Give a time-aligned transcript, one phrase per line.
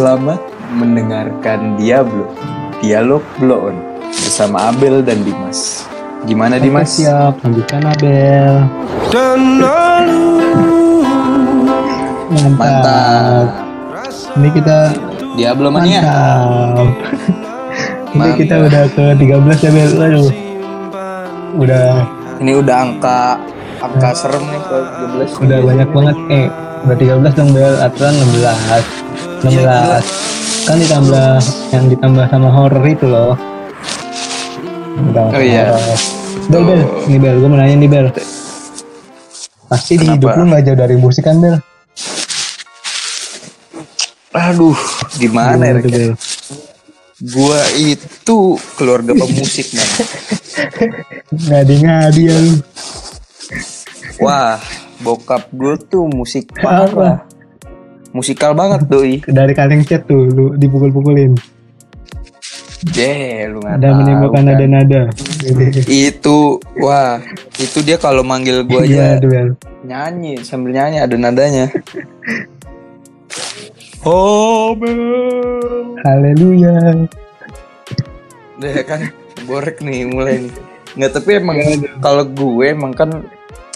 [0.00, 0.40] Selamat
[0.80, 2.24] mendengarkan Diablo
[2.80, 3.76] Dialog Blow On
[4.08, 5.84] bersama Abel dan Dimas.
[6.24, 6.96] Gimana Dimas?
[6.96, 8.64] Oke, siap, lanjutkan Abel.
[9.12, 10.08] Mantap.
[12.32, 13.46] Mantap.
[14.40, 14.76] Ini kita
[15.36, 16.00] Diablo mania.
[16.00, 16.88] mantap.
[18.16, 18.40] Ini Mantap.
[18.40, 19.20] kita udah ke 13
[19.60, 19.90] ya Bel.
[20.00, 20.32] Aduh.
[21.60, 22.08] Udah
[22.40, 23.36] Ini udah angka
[23.84, 24.76] angka serem nih ke
[25.28, 25.44] 13.
[25.44, 26.48] udah banyak banget eh
[26.88, 29.00] udah 13 dong Bel, aturan 16.
[29.42, 30.68] 16.
[30.68, 31.40] Kan ditambah
[31.72, 33.34] yang ditambah sama horror itu loh.
[35.10, 35.72] Udah Oh iya.
[36.50, 38.06] Bel, Bel, ini Bel, gue mau nanya nih Bel.
[39.70, 41.56] Pasti di hidup lu gak jauh dari musik kan Bel?
[44.34, 44.78] Aduh,
[45.16, 45.74] gimana ya?
[45.80, 46.12] Bel?
[47.20, 49.88] Gua itu keluarga pemusik man.
[51.36, 52.54] Ngadi-ngadi ya lu.
[54.24, 54.56] Wah,
[55.04, 57.29] bokap gue tuh musik parah.
[58.10, 59.22] Musikal banget doi.
[59.22, 61.38] Dari kaleng chat tuh lu dipukul-pukulin.
[62.80, 64.56] Deh, lu nggak Ada menimbulkan kan.
[64.56, 65.02] nada-nada.
[65.84, 67.20] Itu, wah,
[67.60, 69.52] itu dia kalau manggil gue Gimana aja
[69.84, 71.66] nyanyi sambil nyanyi ada nadanya.
[74.04, 74.72] Oh.
[76.08, 77.04] Haleluya.
[78.60, 79.12] Deh kan
[79.44, 80.52] borek nih mulai nih.
[80.96, 81.58] Nggak tapi emang
[82.00, 83.10] kalau gue emang kan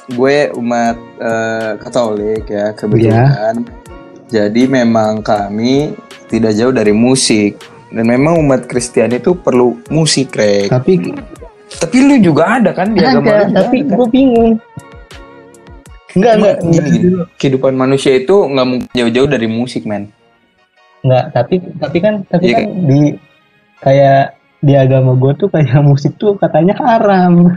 [0.08, 3.64] gue umat eh, Katolik ya kebetulan.
[4.26, 5.92] Jadi memang kami
[6.26, 10.68] tidak jauh dari musik dan memang umat Kristiani itu perlu musik rek.
[10.68, 11.12] Tapi
[11.74, 13.92] Tapi lu juga ada kan di agama lu juga tapi ada.
[13.92, 14.52] gue bingung.
[16.14, 16.86] Enggak, Emang enggak, gini, enggak.
[16.88, 17.08] gini.
[17.34, 20.06] Kehidupan manusia itu nggak mungkin jauh-jauh dari musik men.
[21.02, 23.00] Enggak, tapi tapi kan tapi Iya, kan di
[23.82, 24.20] kayak
[24.62, 27.50] di agama gue tuh kayak musik tuh katanya haram.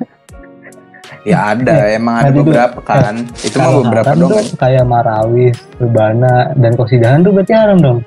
[1.23, 3.15] Ya ada, emang ada Tadi tuh, beberapa kan.
[3.37, 4.45] Itu mah beberapa dong kan.
[4.57, 7.99] kayak marawis, rebana dan kosidahan tuh berarti haram dong.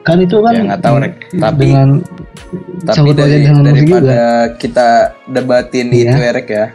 [0.00, 1.14] Kan itu kan Ya nggak tahu rek.
[1.32, 1.88] Tapi dengan
[2.82, 4.56] tapi dari, dengan daripada juga.
[4.56, 4.88] kita
[5.24, 6.02] debatin Iya.
[6.08, 6.66] itu Erek ya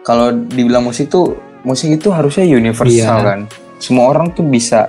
[0.00, 3.20] kalau dibilang musik tuh musik itu harusnya universal Iya.
[3.20, 3.40] kan
[3.76, 4.88] semua orang tuh bisa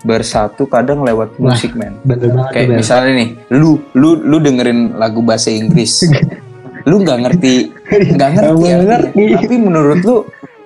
[0.00, 4.96] bersatu kadang lewat Nah, musik men Bener banget kayak misalnya nih lu lu lu dengerin
[4.96, 6.00] lagu bahasa Inggris
[6.82, 7.54] lu nggak ngerti
[8.14, 8.78] nggak ngerti, artinya.
[8.86, 9.24] ngerti.
[9.36, 10.16] tapi menurut lu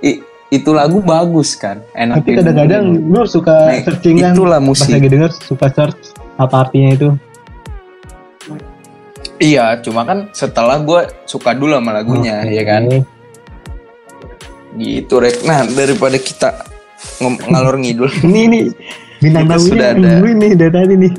[0.00, 4.64] i- itu lagu bagus kan enak Tapi kadang-kadang lu suka Nah, searching kan itulah pas
[4.64, 4.92] musik.
[4.92, 6.00] lagi denger suka search
[6.34, 7.08] apa artinya itu.
[9.36, 12.54] iya cuma kan setelah gue suka dulu sama lagunya Oke.
[12.54, 12.82] ya kan
[14.74, 16.48] gitu rek nah daripada kita
[17.18, 18.60] ngom- ngalor ngidul Ini ini
[19.20, 20.34] bintang Kita sudah tamunya ada.
[20.36, 21.12] nih dari tadi nih.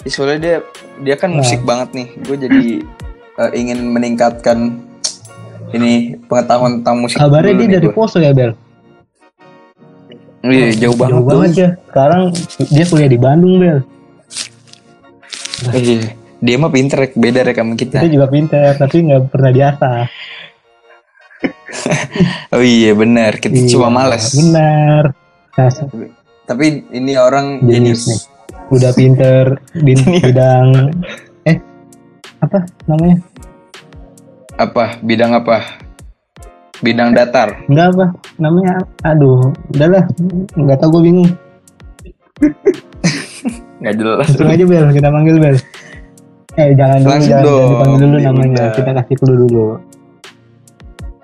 [0.00, 0.56] Ya, soalnya dia
[0.98, 1.38] dia kan Nah.
[1.38, 2.62] musik banget nih gue jadi
[3.38, 4.82] eh, ingin meningkatkan
[5.70, 7.88] ini pengetahuan tentang musik Kabarnya dia nih dari.
[7.92, 8.52] Poso ya Bel.
[10.48, 11.68] iya jauh banget Jauh banget ya.
[11.90, 12.22] Sekarang
[12.68, 13.78] dia kuliah di Bandung Bel.
[15.74, 20.00] iya dia mah pinter beda rek sama kita Kita juga pinter tapi nggak pernah diasah.
[22.54, 25.14] oh iya benar kita Iya, cuma males Benar.
[25.58, 25.70] Nah,
[26.46, 28.22] tapi ini orang Jenius jenius
[28.70, 29.92] udah pinter di
[30.24, 30.92] bidang
[32.38, 33.16] apa namanya?
[34.56, 35.62] apa bidang apa
[36.78, 38.06] bidang datar Enggak apa
[38.38, 38.74] namanya?
[39.02, 40.02] Aduh, udahlah
[40.54, 41.30] nggak tahu gue bingung.
[43.78, 45.56] nggak jelas Langsung aja Bel, kita panggil Bel.
[46.54, 48.50] Eh jangan dulu, Langsung jangan, jangan dong, dipanggil dulu ya namanya.
[48.50, 48.68] udah.
[48.74, 49.66] Kita kasih clue dulu.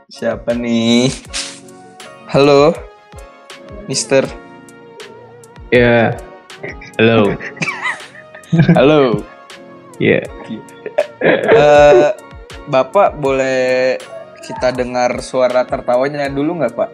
[0.06, 1.10] siapa nih
[2.31, 2.70] halo
[3.86, 4.22] Mister
[5.69, 6.14] Ya.
[6.94, 7.34] Halo.
[8.78, 9.19] halo
[9.98, 10.22] Ya.
[11.25, 12.10] Eh,
[12.65, 14.00] Bapak boleh
[14.44, 16.91] kita dengar suara tertawanya dulu nggak Pak?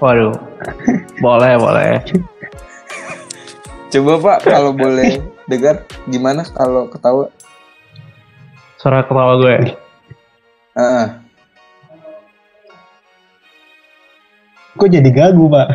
[0.00, 0.36] Waduh.
[1.20, 2.02] Boleh, boleh.
[3.92, 7.30] Coba Pak kalau boleh dengar gimana kalau ketawa?
[8.80, 9.56] Suara ketawa gue.
[10.74, 11.06] Heeh.
[14.74, 15.68] Kok jadi gagu pak?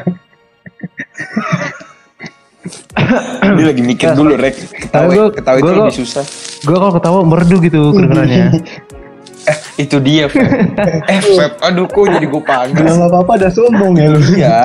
[3.56, 4.60] Dia lagi mikir dulu rek.
[4.76, 6.49] Ketawa, ketawa itu lebih susah.
[6.60, 8.48] Gue kalau ketawa merdu gitu kedengarannya.
[9.50, 10.46] Eh, itu dia Feb.
[11.10, 12.86] eh Feb, aduh kok jadi gue panggil.
[12.86, 14.20] Nggak apa-apa udah sombong ya lu.
[14.36, 14.58] Iya.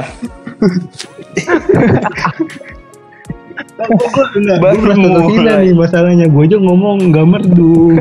[4.35, 6.26] Enggak, gue merasa terhina nih masalahnya.
[6.29, 7.96] Gue aja ngomong nggak merdu.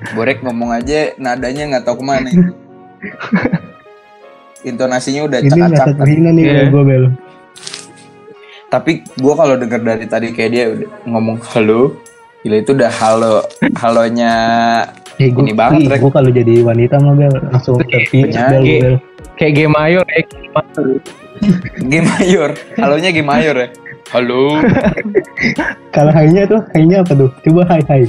[0.16, 2.30] Borek ngomong aja nadanya nggak tahu ke mana.
[4.64, 6.62] Intonasinya udah Ini merasa terhina nih Iya.
[6.72, 7.04] gue Bel.
[8.70, 10.66] Tapi gue kalau denger dari tadi kayak dia
[11.02, 11.98] ngomong halo,
[12.46, 13.42] gila itu udah halo
[13.74, 14.34] halonya
[15.20, 18.80] Eh, gua, Ini banget, gua kalau jadi wanita mah Bel langsung Bel, Penyanyi.
[18.80, 18.96] Bel.
[19.36, 20.22] Kayak game mayor ya.
[21.84, 22.50] Game mayor.
[22.80, 23.68] Halonya game mayor ya.
[24.16, 24.56] Halo.
[25.96, 27.30] Kalau hainya tuh, hainya apa tuh?
[27.44, 28.02] Coba hai hai.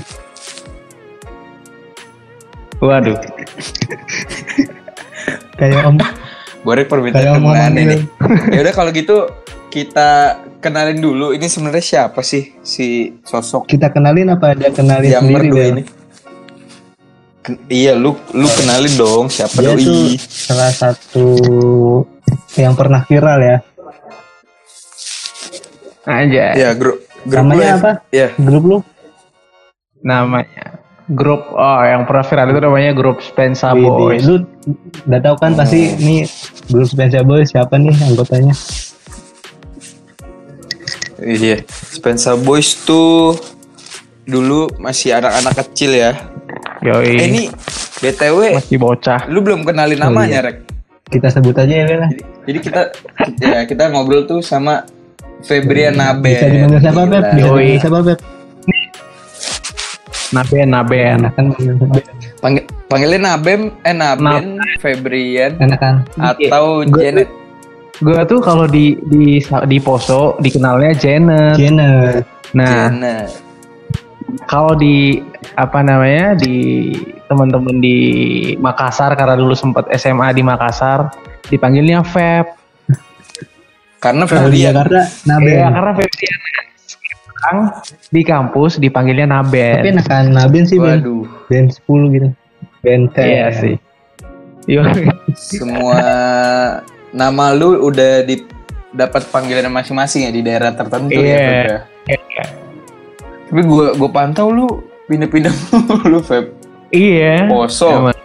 [2.79, 3.19] Waduh.
[5.59, 5.99] Kayak om
[6.63, 7.97] Borek permintaan teman ini.
[8.55, 9.27] Ya udah kalau gitu
[9.71, 10.09] kita
[10.59, 15.47] kenalin dulu ini sebenarnya siapa sih si sosok kita kenalin apa ada kenalin yang sendiri
[15.47, 15.83] merdu ini?
[17.41, 20.19] Ken- iya lu lu kenalin dong siapa Dia doi.
[20.19, 21.25] salah satu
[22.53, 23.57] yang pernah viral ya.
[26.03, 26.45] Aja.
[26.53, 27.73] Ya grup grup Namanya lu ya.
[27.73, 27.91] apa?
[28.11, 28.27] Ya.
[28.35, 28.77] Grup lu?
[30.03, 34.21] Namanya grup oh yang pernah viral itu namanya grup Spensa Boys.
[34.21, 34.43] Lu
[35.07, 36.27] udah tahu kan pasti nih
[36.67, 38.53] grup Spencer Boys siapa nih anggotanya?
[41.21, 41.61] Iya.
[41.67, 43.37] Spencer Boys tuh
[44.23, 46.11] dulu masih anak-anak kecil ya.
[46.81, 47.13] Yoi.
[47.13, 47.41] Eh ini
[48.01, 49.29] BTW masih bocah.
[49.29, 50.65] lu belum kenalin namanya, Rek.
[51.05, 52.01] Kita sebut aja ya Bel.
[52.07, 52.81] Jadi, jadi kita
[53.39, 54.81] ya kita ngobrol tuh sama
[55.41, 56.33] Febrian Nabe.
[56.33, 57.23] Bisa dipanggil siapa Beb?
[57.37, 57.69] Yoi.
[57.77, 58.19] siapa Beb?
[60.31, 61.17] Naben, Naben.
[61.19, 61.45] Enakan.
[62.39, 66.07] Panggil panggilnya Nabem, eh Naben, Febrian Enakan.
[66.15, 67.27] atau Gua- Janet.
[68.01, 69.37] Gue tuh kalau di di
[69.69, 71.55] di Poso dikenalnya Janet.
[71.61, 72.25] Janet.
[72.57, 73.29] Nah, Janet.
[74.49, 75.21] kalau di
[75.53, 76.89] apa namanya di
[77.29, 77.97] teman-teman di
[78.57, 81.13] Makassar karena dulu sempat SMA di Makassar
[81.47, 82.57] dipanggilnya Feb.
[84.01, 84.73] Karena di Febrian.
[84.73, 85.45] Jakarta Naben.
[85.53, 86.37] Iya, karena Febrian
[87.41, 87.59] sekarang
[88.13, 89.97] di kampus dipanggilnya Tapi Naben.
[89.97, 91.01] enakan Naben sih Ben.
[91.01, 92.27] Waduh, Ben 10 gitu.
[92.81, 93.29] Ben 10.
[93.29, 93.75] Iya sih.
[94.69, 94.81] Iya.
[95.37, 95.97] semua
[97.11, 98.43] nama lu udah di
[98.91, 101.39] dapat panggilan masing-masing ya di daerah tertentu ya, Iya.
[101.39, 101.79] Feb, ya.
[102.11, 102.45] Iya.
[103.51, 104.67] Tapi gua gua pantau lu
[105.07, 105.51] pindah-pindah
[105.87, 106.45] mulu, Feb.
[106.91, 107.47] Iya.
[107.47, 108.17] Poso, Emang.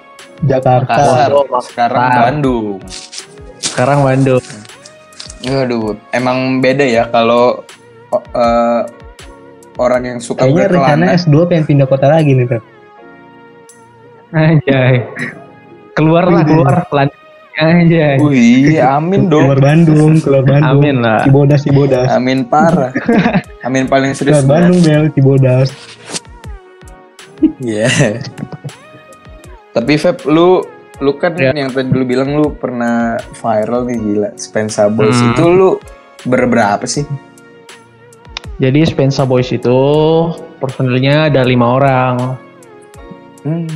[0.42, 0.90] Jakarta.
[0.92, 1.30] Makassar,
[1.64, 2.22] sekarang Makassar.
[2.28, 2.66] Bandung.
[3.58, 4.44] Sekarang Bandung.
[5.46, 7.62] Aduh, emang beda ya kalau
[8.12, 8.80] eh,
[9.78, 11.22] orang yang suka Kayaknya rencana berkelana.
[11.22, 12.62] S2 pengen pindah kota lagi nih Beb.
[14.34, 15.06] Anjay.
[15.94, 16.74] Keluar lah, Wih, keluar.
[17.56, 18.20] Anjay.
[18.20, 19.48] Wih, amin dong.
[19.48, 20.76] Keluar Bandung, keluar Bandung.
[20.76, 21.24] Amin lah.
[21.24, 22.06] Cibodas, Cibodas.
[22.12, 22.92] Amin parah.
[23.64, 24.44] Amin paling serius.
[24.44, 25.68] Keluar Bandung Bel, Cibodas.
[27.58, 27.88] Iya.
[29.72, 30.60] Tapi Feb, lu
[30.96, 31.52] lu kan Ya.
[31.52, 34.30] yang tadi lu bilang lu pernah viral nih gila.
[34.36, 35.32] Spencer Boys Hmm.
[35.32, 35.70] itu lu
[36.24, 37.04] berberapa sih?
[38.56, 39.76] Jadi Spensa Boys itu
[40.56, 42.14] personilnya ada lima orang.
[43.44, 43.68] Hmm.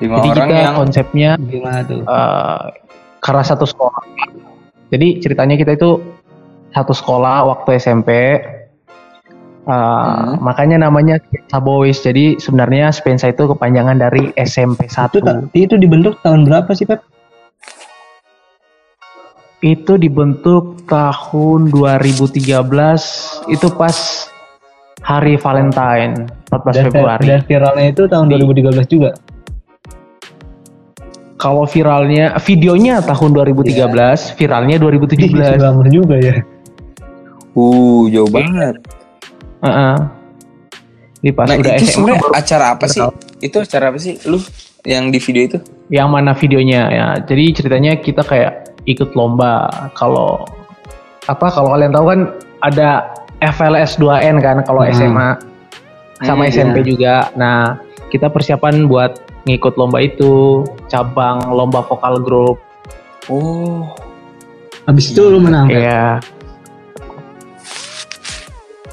[0.00, 2.00] Lima Jadi orang kita yang konsepnya Gimana tuh?
[2.00, 2.60] eh,
[3.20, 4.00] karena satu sekolah.
[4.88, 6.00] Jadi ceritanya kita itu
[6.70, 8.10] satu sekolah waktu SMP.
[8.10, 8.40] Eh,
[9.62, 10.40] Hmm.
[10.40, 12.00] Makanya namanya Spensa Boys.
[12.00, 15.20] Jadi sebenarnya Spensa itu kepanjangan dari SMP 1.
[15.20, 17.04] Itu, itu dibentuk tahun berapa sih Pep?
[19.60, 22.56] Itu dibentuk tahun 2013
[23.46, 24.26] itu pas
[25.02, 27.26] hari Valentine 14 Dan, Februari.
[27.26, 29.10] dan viralnya itu tahun Di- 2013 juga.
[31.40, 35.56] Kalau viralnya videonya tahun 2013, viralnya Ih, 2017.
[35.56, 36.44] lama juga ya.
[37.50, 38.76] uh jauh banget.
[39.64, 39.96] Heeh.
[41.20, 43.00] Di pas Nah, udah itu SMA acara apa sih?
[43.00, 43.12] tahu.
[43.40, 44.20] Itu acara apa sih?
[44.24, 44.36] Lu
[44.84, 45.58] yang di video itu?
[45.90, 47.06] yang mana videonya ya.
[47.18, 49.66] Jadi ceritanya kita kayak ikut lomba.
[49.92, 50.46] Kalau
[51.26, 52.20] apa kalau kalian tahu kan
[52.62, 53.10] ada
[53.42, 54.94] FLS 2N kan kalau Hmm.
[54.94, 55.28] SMA
[56.22, 57.32] sama Hmm, SMP juga.
[57.34, 62.58] Nah, kita persiapan buat ngikut lomba itu, cabang lomba vokal grup.
[63.28, 63.88] Oh.
[64.88, 65.68] Habis itu lu menang.
[65.70, 65.80] Pep?
[65.80, 66.04] Iya.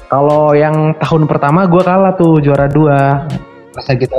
[0.08, 3.28] Kalau yang tahun pertama gue kalah tuh juara dua.
[3.76, 4.16] Masa kita.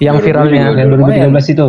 [0.00, 0.72] Yang viralnya.
[0.72, 1.30] Yang lumayan.
[1.34, 1.68] 2013 itu.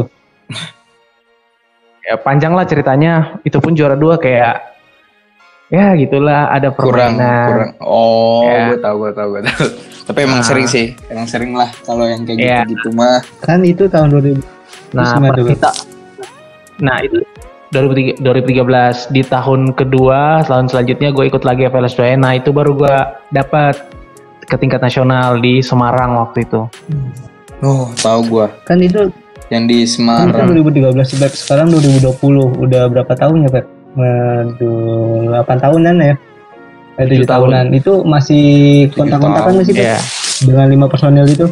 [2.08, 3.40] ya panjang lah ceritanya.
[3.44, 4.72] Itu pun juara dua kayak
[5.72, 7.48] ya gitulah ada kurang permainan.
[7.48, 8.76] kurang oh Ya.
[8.76, 9.66] gue tau gue tau gue tau
[10.04, 10.48] tapi emang Nah.
[10.48, 12.58] sering sih emang sering lah kalau yang kayak Ya.
[12.64, 14.42] gitu gitu mah Kan itu tahun 2000.
[14.92, 15.16] Nah,
[15.46, 15.70] kita
[16.82, 17.22] Nah, itu
[17.72, 22.76] 2003 2013 di tahun kedua, tahun selanjutnya gue ikut lagi FLS 2 Nah, itu baru
[22.76, 22.96] gue
[23.32, 23.76] dapat
[24.44, 26.68] ke tingkat nasional di Semarang waktu itu.
[27.62, 29.08] oh tahu gue Kan itu
[29.52, 31.32] yang di kan Semarang 2013 Pep.
[31.32, 32.56] Sekarang 2020.
[32.56, 33.66] Udah berapa tahun ya Pep?
[33.94, 36.16] Waduh, 8 tahunan ya.
[36.94, 37.48] Eh, Tujuh 7 tahun.
[37.48, 37.66] tahunan.
[37.72, 38.44] Itu masih
[38.92, 39.84] kontak-kontakan masih Pep?
[39.86, 39.98] Iya,
[40.42, 41.48] Dengan lima personel itu?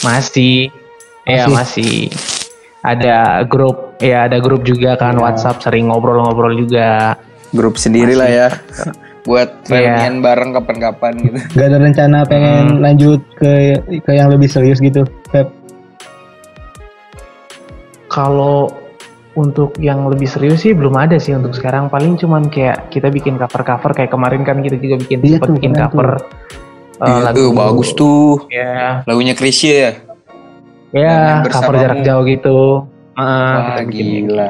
[0.00, 0.68] masih.
[1.24, 2.08] Iya, masih.
[2.80, 5.22] Ada grup, ya ada grup juga kan Iya.
[5.22, 7.16] WhatsApp sering ngobrol-ngobrol juga.
[7.48, 8.48] grup sendiri lah ya
[9.24, 10.04] buat Iya.
[10.04, 12.84] reunian bareng kapan-kapan gitu Gak ada rencana pengen Hmm.
[12.84, 15.48] lanjut ke ke yang lebih serius gitu Pep?
[18.06, 18.72] kalau
[19.38, 23.38] untuk yang lebih serius sih belum ada sih untuk sekarang paling cuman kayak kita bikin
[23.38, 26.08] cover-cover kayak kemarin kan kita juga bikin Iya sempat bikin cover
[26.98, 28.30] uh, Iya lagu tuh bagus tuh.
[28.50, 29.90] ya Lagunya Krisya ya.
[30.90, 31.16] ya
[31.46, 32.60] cover jarak jauh gitu
[33.18, 34.46] Ah, Wah kita bikin gila.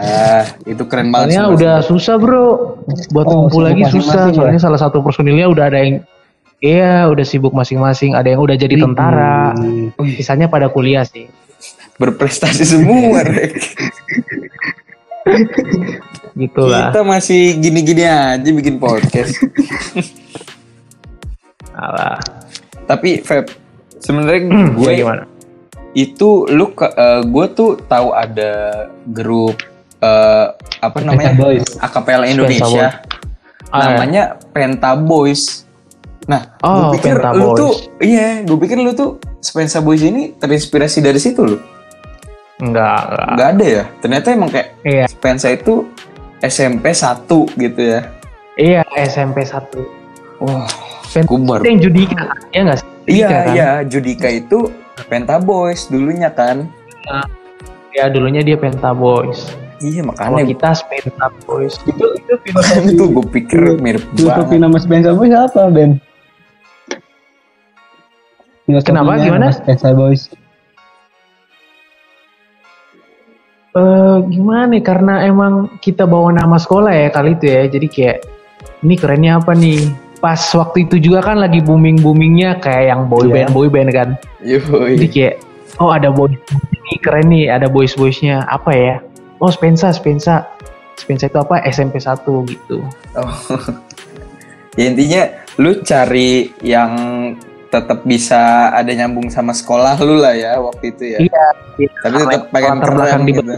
[0.69, 1.33] Itu keren banget.
[1.33, 2.77] Soalnya udah susah bro
[3.17, 4.29] buat Oh, kumpul lagi susah.
[4.29, 4.37] ya?
[4.37, 6.05] Soalnya salah satu personilnya udah ada yang
[6.61, 8.13] Iya, udah sibuk masing-masing.
[8.13, 9.57] Ada yang udah jadi tentara.
[10.13, 11.33] Sisanya pada kuliah sih.
[11.99, 13.21] Berprestasi semua.
[13.29, 13.53] Rek.
[16.33, 16.89] Gitu lah.
[16.89, 19.35] Kita masih gini-gini aja bikin podcast.
[21.75, 22.19] Alah.
[22.87, 23.53] Tapi Feb,
[24.01, 24.41] sebenarnya
[24.73, 25.23] Gue gue gimana?
[25.93, 28.53] itu lu eh, gue tuh tahu ada
[29.05, 29.59] grup
[29.99, 30.47] eh,
[30.79, 31.35] apa namanya
[31.79, 33.03] akapela Indonesia
[33.69, 33.87] Ah, ya.
[33.93, 35.69] namanya Penta Boys.
[36.25, 37.59] Nah, Oh, gue pikir Penta lu Boys.
[37.59, 41.59] tuh iya, gue pikir lu tuh Spensa Boys ini terinspirasi dari situ lu.
[42.59, 43.29] Enggak, enggak.
[43.35, 43.85] Nggak ada ya?
[44.03, 45.05] Ternyata emang kayak Iya.
[45.07, 45.87] Spensa itu
[46.39, 48.01] SMP 1 gitu ya.
[48.59, 49.79] Iya, SMP 1.
[50.43, 50.67] Wah,
[51.25, 51.63] baru.
[51.63, 52.87] Itu yang Judika, ya enggak sih?
[53.07, 53.55] Iya, Judika kan?
[53.55, 54.59] iya, Judika itu
[55.07, 56.67] Penta Boys dulunya kan.
[57.95, 59.55] Ya, dulunya dia Penta Boys.
[59.79, 61.75] Iya, Kalau makanya kita Penta Boys.
[61.87, 62.35] Itu itu
[62.91, 64.63] itu gue pikir mirip Filosofi banget.
[64.67, 66.03] nama Spencer Boys apa, Ben?
[68.67, 69.17] Kenapa?
[69.17, 69.55] Gimana?
[69.55, 70.29] Spencer Boys.
[73.79, 77.63] Eh gimana karena emang kita bawa nama sekolah ya kali itu ya.
[77.71, 78.19] Jadi kayak
[78.83, 79.87] ini kerennya apa nih?
[80.19, 84.09] Pas waktu itu juga kan lagi booming boomingnya kayak yang boy band boy band kan.
[84.43, 85.07] Jadi Yoi.
[85.07, 85.35] kayak
[85.79, 88.95] oh ada boy ini keren nih ada boys boysnya apa ya?
[89.39, 90.51] Oh Spensa Spensa
[90.99, 91.63] Spensa itu apa?
[91.71, 92.83] SMP 1 gitu.
[93.15, 93.35] Oh.
[94.79, 95.23] ya intinya
[95.63, 96.91] lu cari yang
[97.69, 101.19] tetap bisa ada nyambung sama sekolah lu lah ya waktu itu ya.
[101.21, 101.47] Iya,
[102.01, 103.53] Tapi tetap pengen latar belakang keren di gitu.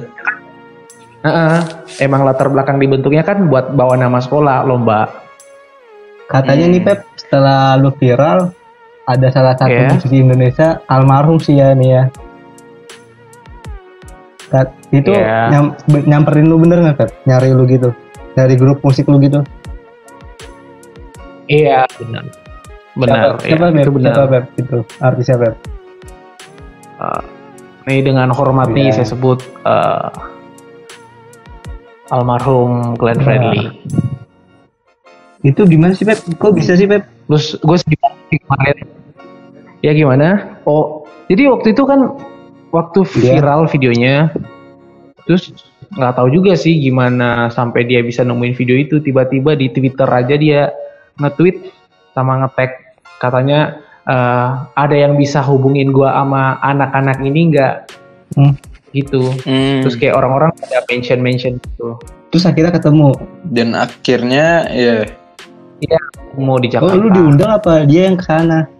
[1.20, 1.56] Heeh,
[2.00, 5.28] emang latar belakang dibentuknya kan buat bawa nama sekolah lomba
[6.24, 6.74] Katanya Hmm.
[6.78, 8.54] nih Pep, setelah lu viral,
[9.02, 9.90] ada salah satu Iya.
[9.90, 12.04] musisi Indonesia almarhum sih ya nih ya.
[14.46, 15.50] Kat- itu Iya.
[15.50, 15.74] nyam-
[16.06, 17.10] nyamperin lu bener nggak Pep?
[17.26, 17.90] Nyari lu gitu
[18.32, 19.42] dari grup musik lu gitu?
[21.50, 22.30] iya benar
[23.00, 24.38] benar Siapa, ya, itu benar Siapa?
[24.60, 24.78] Gitu.
[25.00, 25.54] Artisnya Pep?
[27.00, 27.22] Uh,
[27.88, 29.00] ini dengan hormat nih Iya.
[29.00, 30.12] saya sebut uh,
[32.12, 33.24] almarhum Glenn Iya.
[33.24, 33.60] Fredly.
[35.40, 36.20] Itu gimana sih Pep?
[36.36, 37.08] Kok bisa sih Pep?
[37.26, 37.76] Terus gue
[38.44, 38.76] kemarin.
[39.80, 40.60] Ya gimana?
[40.68, 42.20] Oh, jadi waktu itu kan
[42.68, 43.40] waktu Iya.
[43.40, 44.28] viral videonya,
[45.24, 45.50] terus
[45.90, 50.34] nggak tahu juga sih gimana sampai dia bisa nemuin video itu tiba-tiba di Twitter aja
[50.38, 50.70] dia
[51.18, 51.66] nge-tweet
[52.14, 52.70] sama nge-tag
[53.20, 57.74] katanya eh, ada yang bisa hubungin gua sama anak-anak ini nggak
[58.30, 58.54] Hmm.
[58.90, 59.82] gitu Hmm.
[59.82, 62.00] terus kayak orang-orang ada mention mention gitu
[62.30, 63.10] Terus akhirnya ketemu.
[63.42, 65.02] Dan akhirnya ya
[66.38, 68.70] mau di Oh Jakarta lu diundang apa dia yang ke sana?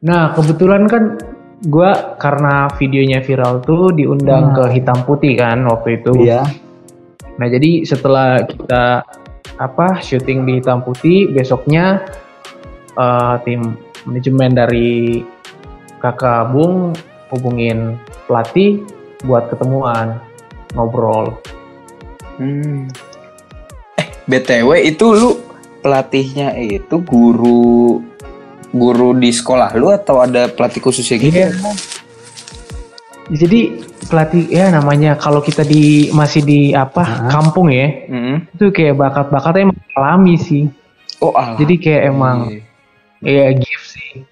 [0.00, 1.18] nah kebetulan kan
[1.66, 4.56] gua karena videonya viral tuh diundang Hmm.
[4.56, 6.44] ke hitam putih kan waktu itu Iya.
[7.36, 9.02] nah jadi setelah kita
[9.56, 12.04] apa syuting di hitam putih besoknya
[12.98, 15.22] eh, tim manajemen dari
[16.02, 16.94] kakak Bung
[17.30, 17.98] hubungin
[18.30, 18.82] pelatih
[19.24, 20.20] buat ketemuan
[20.76, 21.38] ngobrol
[22.36, 22.92] Hmm.
[23.96, 25.40] Eh, BTW itu lu
[25.80, 28.04] pelatihnya itu guru
[28.76, 31.32] guru di sekolah lu atau ada pelatih khususnya gitu?
[31.32, 31.50] Iya.
[33.26, 37.26] Jadi pelatih ya namanya kalau kita di masih di apa Hah?
[37.26, 38.46] kampung ya Hmm.
[38.54, 40.64] itu kayak bakat-bakatnya emang alami sih.
[41.18, 41.58] Oh, alah.
[41.58, 42.36] Jadi kayak emang
[43.18, 44.22] ya gift sih.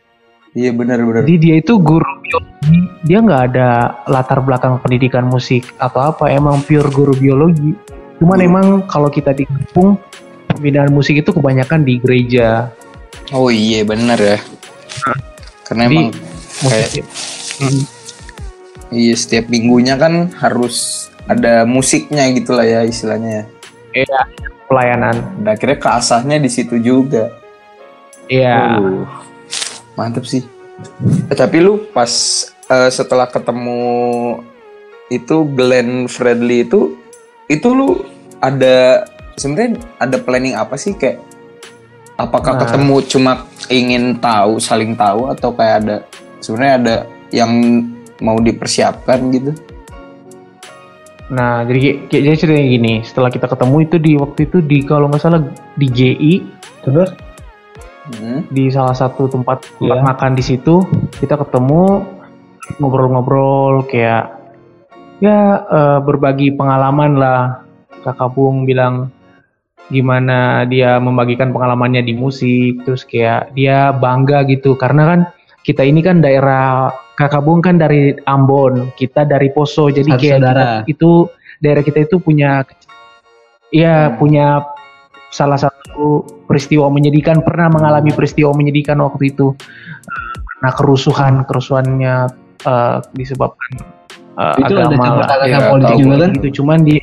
[0.54, 1.26] Iya benar-benar.
[1.26, 2.78] Jadi dia itu guru biologi.
[3.02, 3.68] Dia nggak ada
[4.06, 6.30] latar belakang pendidikan musik atau apa.
[6.30, 7.74] Emang pure guru biologi.
[8.22, 8.46] Cuman Guru.
[8.46, 9.98] emang kalau kita di kampung
[10.46, 12.70] pembinaan musik itu kebanyakan di gereja.
[13.34, 14.38] Oh iya benar ya.
[15.66, 16.06] Karena Jadi, emang
[16.62, 17.04] kayak Musik.
[17.58, 17.82] Hmm.
[18.94, 23.50] Iya setiap minggunya kan harus ada musiknya gitu lah ya istilahnya.
[23.94, 24.20] Iya,
[24.70, 25.42] pelayanan.
[25.42, 27.30] Dan akhirnya keasahnya di situ juga.
[28.30, 28.78] Iya.
[28.80, 29.04] Uh,
[29.98, 30.42] mantep sih.
[31.30, 32.10] Eh, tapi lu pas
[32.66, 33.82] eh, setelah ketemu
[35.12, 36.98] itu Glenn Fredly itu
[37.46, 38.02] itu lu
[38.42, 39.06] ada
[39.38, 41.20] sebenarnya ada planning apa sih kayak
[42.18, 42.60] apakah Nah.
[42.66, 43.32] ketemu cuma
[43.68, 45.96] ingin tahu saling tahu atau kayak ada
[46.40, 46.96] sebenarnya ada
[47.30, 47.52] yang
[48.23, 49.50] mau dipersiapkan gitu?
[51.33, 55.09] Nah, jadi kayak- jadi ceritanya gini, setelah kita ketemu itu di waktu itu di kalau
[55.09, 55.40] nggak salah
[55.75, 56.35] di GI
[56.85, 57.11] Terus?
[58.04, 58.44] Hmm.
[58.52, 60.04] di salah satu tempat tempat Iya.
[60.04, 60.85] makan di situ
[61.16, 62.04] kita ketemu
[62.76, 64.28] ngobrol-ngobrol kayak
[65.25, 67.64] ya uh, berbagi pengalaman lah
[68.04, 69.09] kakak Bung bilang
[69.88, 75.21] gimana dia membagikan pengalamannya di musik terus kayak dia bangga gitu karena kan
[75.64, 79.87] kita ini kan daerah kakak Bung kan dari Ambon kita dari Poso.
[79.87, 80.59] Jadi Satu kayak saudara.
[80.59, 81.11] kita- itu
[81.59, 82.66] daerah kita itu punya
[83.71, 84.62] ya punya
[85.30, 89.54] salah satu peristiwa menyedihkan pernah mengalami peristiwa menyedihkan waktu itu.
[90.54, 92.14] Karena kerusuhan kerusuhannya
[92.61, 93.71] eh, disebabkan
[94.35, 96.30] eh, Itu ada agama Iya, sama politik juga kan?
[96.35, 96.49] gitu.
[96.62, 96.97] Cuman di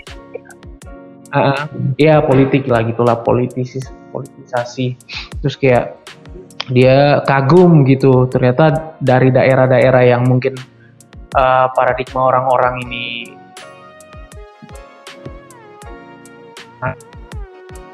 [1.32, 1.64] Ah,
[1.96, 5.00] ya politik lah gitulah politisis politisasi.
[5.40, 5.96] Terus kayak
[6.72, 8.26] dia kagum gitu.
[8.32, 10.56] Ternyata dari daerah-daerah yang mungkin
[11.36, 13.06] eh, paradigma orang-orang ini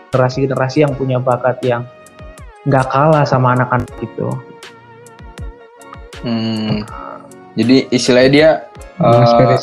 [0.08, 1.84] generasi-generasi yang punya bakat yang
[2.64, 4.32] nggak kalah sama anak-anak gitu.
[6.26, 6.82] Hmm.
[7.58, 8.50] Jadi istilahnya dia
[9.02, 9.58] uh,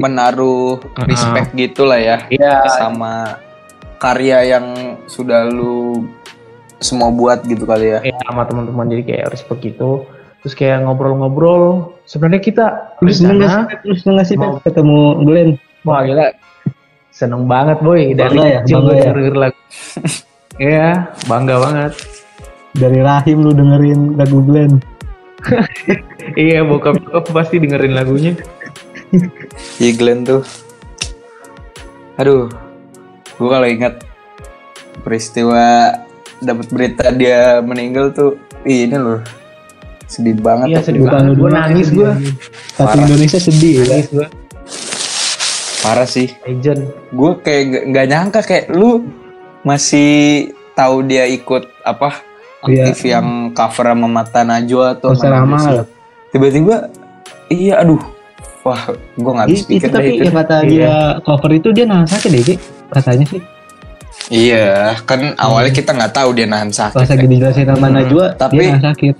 [0.00, 3.36] menaruh respect gitu lah ya Iya, sama
[4.00, 6.08] karya yang sudah lu
[6.80, 7.98] semua buat gitu kali ya.
[8.02, 10.04] ya sama teman-teman jadi kayak respect gitu
[10.40, 11.64] terus kayak ngobrol-ngobrol
[12.02, 12.66] sebenarnya kita
[12.98, 13.28] Terus sih-
[13.84, 15.50] terus nggak sih Mau- ketemu Glenn?
[15.82, 16.32] wah gila
[17.10, 19.12] seneng banget boy dari Bangga ya, kecil bangga gue ya?
[19.12, 19.58] denger lagu
[20.60, 20.88] Iya,
[21.24, 21.92] bangga banget.
[22.70, 24.76] Dari rahim lu dengerin lagu Glenn.
[26.36, 28.36] Iya, bokap bokap pasti dengerin lagunya.
[29.76, 30.44] Iya Glenn tuh.
[32.14, 32.52] Aduh.
[33.34, 34.04] Gue kalau ingat
[35.00, 35.96] peristiwa
[36.40, 39.20] dapat berita dia meninggal tuh ih, ini loh.
[40.04, 41.32] Sedih banget Iya, sedih banget.
[41.34, 42.10] Gue nangis gue.
[42.72, 43.04] Satu Parah.
[43.04, 43.84] Indonesia sedih ya.
[43.86, 44.26] Nangis gue.
[45.80, 46.28] Parah sih.
[46.42, 46.80] Legend.
[47.10, 49.06] Gue kayak nggak- nyangka kayak lu
[49.62, 50.10] masih
[50.72, 52.20] tahu dia ikut apa
[52.62, 52.84] Iya.
[52.84, 55.56] aktif yang cover sama Mata Najwa atau amal.
[55.56, 55.84] gitu.
[56.30, 56.76] Tiba-tiba
[57.48, 58.00] iya aduh.
[58.60, 60.22] Wah, gue nggak habis Itu, itu pikir deh tapi itu.
[60.22, 60.68] ya kata Iya.
[60.68, 60.92] dia
[61.22, 62.54] cover itu dia nahan sakit deh, Ki.
[62.90, 63.40] katanya sih.
[64.30, 66.94] Iya, kan awalnya kita nggak tahu dia nahan sakit.
[66.94, 69.14] Pas lagi dijelasin sama Hmm, Najwa, tapi- dia nahan sakit.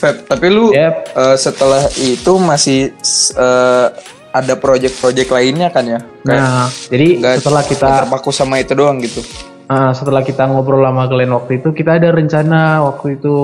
[0.00, 0.94] Feb, tapi lu Yep.
[1.12, 2.94] eh, setelah itu masih
[3.36, 3.86] eh,
[4.30, 6.00] ada project-project lainnya kan ya?
[6.22, 9.20] Kayak Nah, jadi setelah kita terpaku sama itu doang gitu.
[9.66, 13.34] ah, setelah kita ngobrol sama Glenn waktu itu, kita ada rencana waktu itu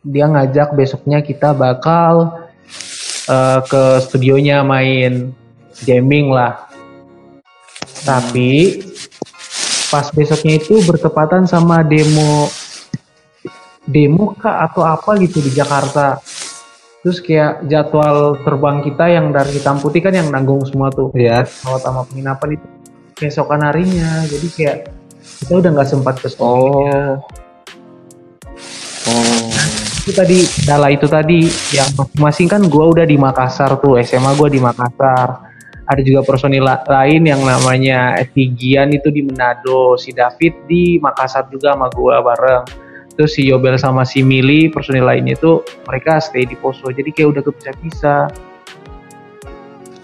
[0.00, 2.42] dia ngajak besoknya kita bakal
[3.24, 5.30] eh, ke studionya main
[5.80, 6.66] jamming lah.
[8.02, 8.82] Tapi
[9.92, 12.48] pas besoknya itu bertepatan sama demo
[13.84, 16.16] demo kah atau apa gitu di Jakarta.
[17.04, 21.44] Terus kayak jadwal terbang kita yang dari Hitam Putih kan yang nanggung semua tuh Iya.
[21.44, 22.66] pesawat sama penginapan itu
[23.18, 24.24] keesokan harinya.
[24.24, 24.76] Jadi kayak
[25.44, 27.20] kita udah nggak sempat ke studionya.
[29.02, 29.50] Oh.
[30.02, 34.46] Itu tadi Dala itu tadi yang masing-masing kan gua udah di Makassar tuh SMA gua
[34.46, 35.51] di Makassar.
[35.82, 41.50] Ada juga personil la- lain yang namanya Evigian itu di Manado, si David di Makassar
[41.50, 42.64] juga sama gua bareng.
[43.12, 46.88] Terus si Yobel sama si Mili personil lainnya itu mereka stay di Poso.
[46.88, 48.22] Jadi kayak udah kepisah-pisah.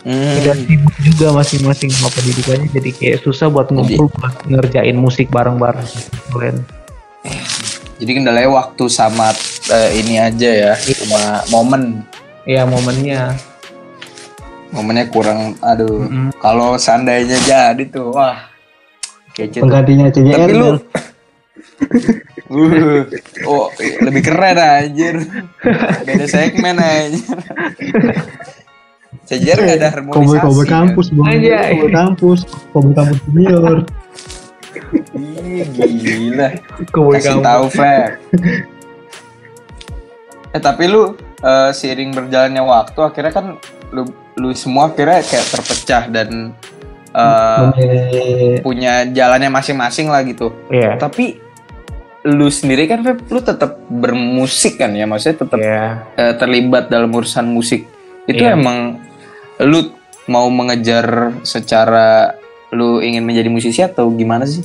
[0.05, 0.39] Hmm.
[0.41, 2.69] Udah sibuk juga masing-masing sama pendidikannya.
[2.69, 5.89] Jadi kayak susah buat ngumpul buat ngerjain musik bareng-bareng.
[6.33, 6.57] Keren.
[7.99, 9.35] Jadi kendalanya waktu sama
[9.75, 12.07] eh, ini aja ya, cuma momen.
[12.47, 13.35] Iya momennya.
[14.73, 16.05] Momennya kurang aduh.
[16.05, 16.29] Mm-mm.
[16.39, 18.49] Kalau seandainya jadi tuh, wah.
[19.33, 19.63] Kece.
[19.63, 20.35] Penggantinya CJR.
[20.35, 20.77] Tapi lu Bel.
[22.49, 23.05] Uh,
[23.45, 23.69] oh,
[24.01, 25.21] lebih keren anjir.
[26.09, 27.37] Beda segmen anjir.
[29.29, 30.17] Sejar gak ada harmonisasi.
[30.17, 30.73] Cowboy Cowboy kan?
[30.89, 31.29] kampus, Bang.
[31.29, 32.41] Cowboy kampus,
[32.73, 33.77] Cowboy kampus junior.
[35.13, 36.49] Ih, gila.
[36.89, 37.45] Cowboy Kasih kampus.
[37.45, 38.11] tahu Feb.
[40.57, 41.13] Eh tapi lu
[41.45, 43.47] eh, seiring berjalannya waktu akhirnya kan
[43.93, 46.55] lu lu semua akhirnya kayak terpecah dan
[47.13, 50.55] Memilih- punya jalannya masing-masing lah gitu.
[50.71, 50.95] Iya.
[50.97, 51.35] Tapi
[52.25, 55.87] lu sendiri kan Feb, lu tetap bermusik kan ya, maksudnya tetap Iya.
[56.15, 57.89] eh, terlibat dalam urusan musik.
[58.25, 58.55] Itu Iya.
[58.55, 59.01] emang
[59.59, 59.91] lu
[60.29, 62.37] mau mengejar secara
[62.71, 64.61] lu ingin menjadi musisi atau gimana sih?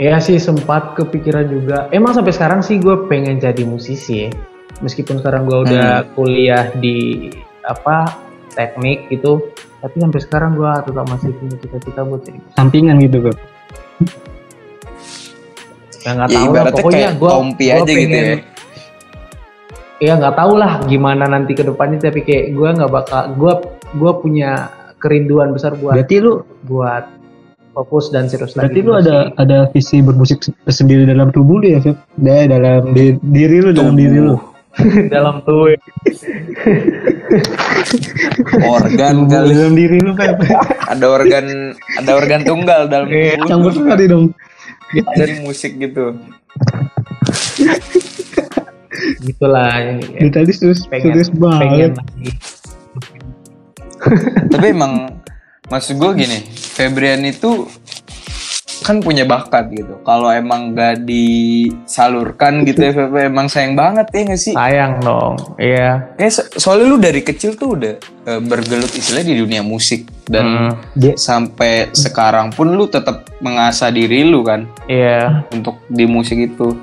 [0.00, 1.78] Iya sih sempat kepikiran juga.
[1.92, 4.26] Emang sampai sekarang sih gue pengen jadi musisi.
[4.26, 4.30] ya.
[4.80, 7.28] Meskipun sekarang gue udah kuliah di
[7.62, 8.08] apa
[8.52, 12.38] teknik gitu, tapi sampai sekarang gue tetap masih punya cita-cita buat jadi.
[12.54, 13.36] sampingan gitu, Beb.
[16.02, 16.64] Ya nggak Ya tahu lah.
[16.74, 18.36] Pokoknya gue kompi aja gitu ya.
[20.02, 22.02] Ya nggak tahu lah gimana nanti ke depannya.
[22.02, 23.22] Tapi kayak gue nggak bakal.
[23.38, 23.52] Gue
[23.94, 24.66] gue punya
[24.98, 27.06] kerinduan besar buat Berarti lu buat
[27.72, 28.82] fokus dan serius berarti lagi.
[28.82, 31.96] di lu ada ada visi bermusik tersendiri dalam tubuh lu ya, Beb?
[32.18, 34.34] Da, dalam di- diri lu, dalam diri lu.
[35.12, 35.76] dalam tuh
[38.62, 39.52] organ kali.
[39.52, 40.38] Dalam diri lu Pep
[40.88, 41.46] ada organ
[41.98, 43.48] ada organ tunggal dalam Iya, tubuh.
[43.48, 44.24] campur sari dong.
[44.92, 46.16] Dari musik gitu.
[49.22, 49.72] Gitulah.
[49.98, 51.92] Di tadi serius pengen serius pengen banget.
[51.96, 52.30] lagi.
[54.50, 54.92] Tapi emang
[55.68, 57.64] maksud gue gini Febrian itu
[58.82, 59.96] kan punya bakat gitu.
[60.02, 64.52] Kalau emang gak disalurkan gitu ya Feb, emang sayang banget ya gak sih?
[64.52, 66.12] Sayang dong iya.
[66.14, 70.10] Kayak so- soalnya lu dari kecil tuh udah eh, bergelut istilahnya di dunia musik.
[70.22, 74.66] Dan Hmm, dia sampai sekarang pun lu tetap mengasah diri lu kan?
[74.84, 75.46] Iya.
[75.48, 76.74] Untuk di musik itu.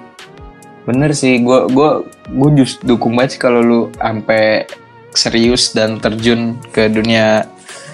[0.84, 4.66] Bener sih gue gua gue just dukung banget sih kalau lu sampai
[5.12, 7.46] serius dan terjun ke dunia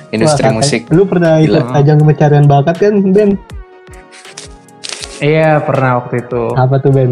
[0.10, 0.88] industri Wah, musik.
[0.88, 3.36] lu pernah ikut ajang pencarian bakat kan Ben
[5.22, 6.44] iya pernah waktu itu.
[6.56, 7.12] Apa tuh Ben?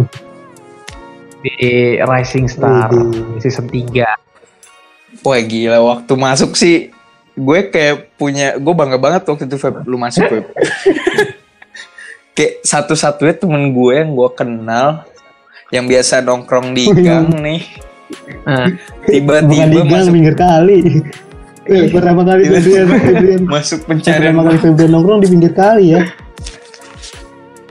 [1.44, 3.44] Di Rising Star Widih.
[3.44, 4.24] season 3
[5.24, 6.90] wah gila waktu masuk sih
[7.34, 10.46] gue kayak punya gue bangga banget waktu itu Feb, lu masuk Feb.
[12.38, 15.06] kayak satu-satunya temen gue yang gue kenal
[15.74, 17.62] yang biasa nongkrong di gang nih.
[18.46, 18.70] Nah,
[19.10, 20.14] tiba-tiba di gang masuk.
[20.14, 20.78] pinggir kali.
[21.64, 24.36] Eh, pertama kali Febrian masuk pencarian.
[24.36, 26.04] Pertama kali Febrian nongkrong di pinggir kali ya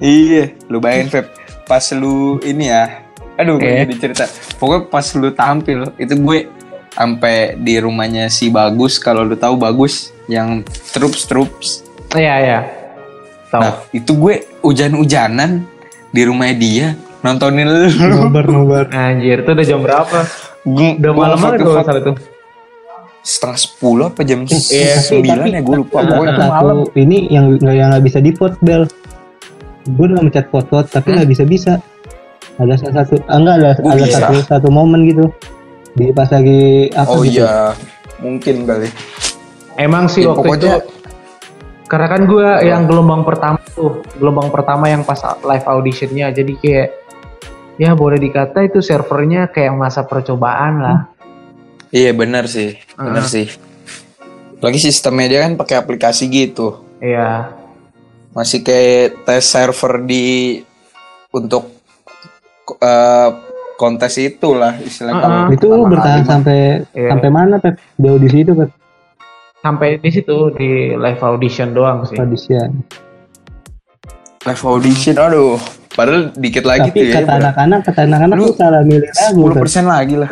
[0.02, 1.26] Iya, lu bayangin Feb,
[1.62, 3.86] pas lu ini ya, aduh gue Eh.
[3.86, 4.24] jadi cerita.
[4.58, 6.38] Pokoknya pas lu tampil, itu gue
[6.90, 10.60] sampai di rumahnya si Bagus, kalau lu tahu Bagus yang
[10.90, 11.68] troops troops.
[12.12, 12.60] iya iya
[13.48, 15.64] tahu Nah, itu gue hujan-hujanan
[16.08, 16.86] di rumahnya dia
[17.20, 17.88] nontonin lu.
[18.12, 20.18] nobar nobar anjir itu udah jam berapa
[20.62, 22.12] Gue- udah gue malam banget kalau nggak salah itu
[23.22, 26.02] Setengah sepuluh apa jam Iya, sembilan ya gue lupa.
[26.02, 26.76] Pokoknya itu malam.
[26.92, 28.82] ini yang nggak yang nggak bisa di vote bel
[29.84, 31.72] gue udah mencet vote tapi nggak bisa bisa
[32.54, 34.18] ada salah satu ah, enggak ada Gua ada bisa.
[34.20, 35.26] satu satu momen gitu
[35.92, 37.74] di pas lagi apa Oh gitu iya,
[38.18, 38.88] mungkin kali.
[39.74, 40.90] emang sih Ya, waktu pokoknya- itu
[41.84, 46.88] karena kan gue yang gelombang pertama tuh gelombang pertama yang pas live auditionnya jadi kayak
[47.76, 50.98] ya boleh dikata itu servernya kayak masa percobaan lah
[51.88, 53.28] Iya benar sih, benar Heeh.
[53.28, 53.46] sih.
[54.58, 56.80] Lagi sistemnya dia kan pakai aplikasi gitu.
[56.96, 57.52] iya
[58.32, 60.60] masih kayak tes server di
[61.32, 61.68] untuk
[62.80, 63.28] eh,
[63.76, 66.58] kontes itulah istilahnya kalau itu pertama bertahan sampai
[66.94, 67.08] Iya.
[67.12, 67.76] sampai mana pep?
[67.98, 68.70] Di audisi itu pep?
[69.60, 72.18] Sampai di situ di live audition doang sih.
[72.18, 72.82] Audition.
[74.42, 75.58] Live audition aduh.
[75.92, 79.54] Padahal dikit lagi tapi tuh ya kata anak-anak kata anak-anak lu salah milih lagu sepuluh
[79.54, 79.62] Pep.
[79.68, 80.30] persen lagi lah.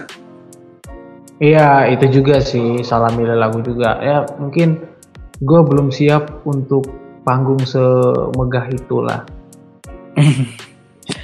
[1.36, 4.00] Iya itu juga sih salah milih lagu juga.
[4.00, 4.80] Ya mungkin
[5.40, 6.88] gue belum siap untuk
[7.30, 9.22] panggung semegah itulah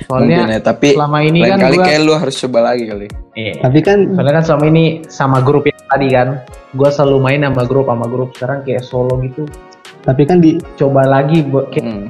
[0.06, 2.84] soalnya Mungkin ya tapi selama ini lain kan kali gua- kayak lu harus coba lagi
[2.86, 3.54] kali Iya.
[3.60, 6.28] tapi kan Soalnya kan selama ini sama grup yang tadi kan,
[6.72, 8.32] gue selalu main sama grup sama grup.
[8.32, 9.44] Sekarang kayak solo gitu,
[10.02, 12.08] tapi kan di coba lagi buat kayak Hmm.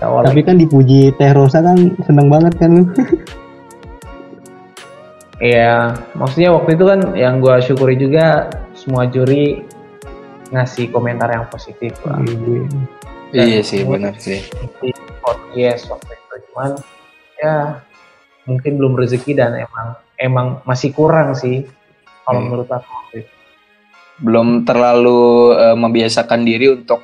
[0.00, 0.22] awal.
[0.22, 2.84] tapi kan dipuji Teh Rosa kan seneng banget kan lu
[5.38, 9.62] Iya, maksudnya waktu itu kan yang gue syukuri juga semua juri
[10.50, 12.18] ngasih komentar yang positif lah.
[12.18, 12.66] Dan
[13.32, 14.40] iya sih benar sih
[14.80, 16.70] Di podcast waktu itu cuman
[17.36, 17.82] ya
[18.48, 21.68] mungkin belum rezeki dan emang emang masih kurang sih
[22.24, 22.46] kalau Hmm.
[22.52, 22.92] menurut aku
[24.18, 26.98] belum terlalu eh, membiasakan diri untuk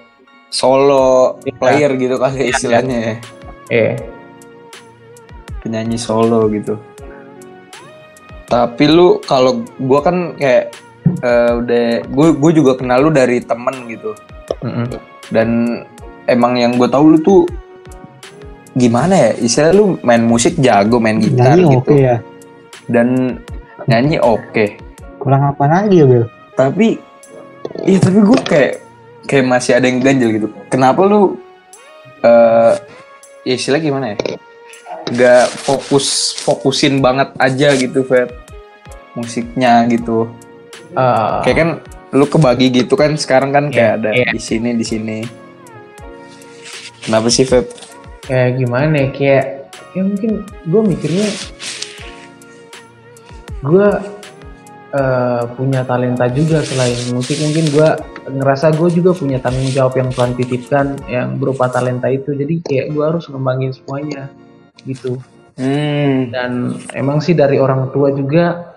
[0.50, 1.54] solo Iya.
[1.58, 3.14] player gitu kali istilahnya ya
[3.72, 3.96] Eh,
[5.64, 6.76] penyanyi solo gitu.
[8.44, 10.76] Tapi lu kalau gua kan kayak
[11.24, 14.12] eh, udah gue gue juga kenal lu dari temen gitu
[14.60, 14.84] mm-mm.
[15.32, 15.48] dan
[16.28, 17.42] emang yang gue tahu lu tuh
[18.74, 19.30] gimana ya?
[19.38, 21.80] Istilah lu main musik jago main gitar nyanyi gitu.
[21.80, 22.16] oke ya?
[22.90, 23.38] Dan
[23.86, 24.64] nyanyi oke.
[25.20, 26.24] Kurang apa lagi ya Bel?
[26.54, 26.98] Tapi
[27.88, 28.72] iya tapi gue kayak
[29.24, 30.48] kayak masih ada yang ganjel gitu.
[30.68, 31.38] Kenapa lu
[32.24, 32.72] eh
[33.44, 34.16] ya istilah gimana ya?
[35.04, 38.32] Nggak fokus fokusin banget aja gitu Feb
[39.14, 40.26] musiknya gitu.
[40.94, 41.70] Eh, kayak kan
[42.14, 44.30] lu kebagi gitu kan sekarang kan kayak Iya, ada iya.
[44.30, 45.18] di sini di sini
[47.04, 47.68] kenapa sih Feb?
[48.24, 49.46] Kayak gimana ya kayak
[49.94, 51.28] ya mungkin gue mikirnya
[53.64, 53.88] gue
[54.96, 57.38] eh, punya talenta juga selain musik.
[57.40, 57.88] Mungkin gue
[58.24, 62.32] ngerasa gue juga punya tanggung jawab yang Tuhan titipkan yang berupa talenta itu.
[62.32, 64.32] Jadi kayak gue harus ngembangin semuanya
[64.88, 65.20] gitu.
[65.54, 66.34] Hmm.
[66.34, 68.74] Dan emang sih dari orang tua juga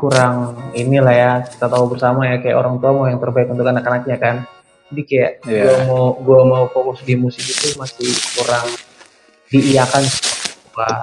[0.00, 4.16] kurang inilah ya kita tahu bersama ya kayak orang tua mau yang terbaik untuk anak-anaknya
[4.16, 4.36] kan
[4.90, 5.62] jadi kayak Iya.
[5.62, 8.66] gue mau gua mau fokus di musik itu masih kurang
[9.48, 10.04] diiakan
[10.72, 11.02] Wah,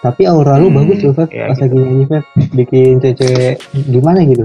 [0.00, 1.28] Tapi aura lu Hmm, bagus loh, Feb.
[1.28, 2.24] iya Pas lagi nyanyi, Feb.
[2.50, 3.56] Bikin cewek
[3.86, 4.44] gimana gitu.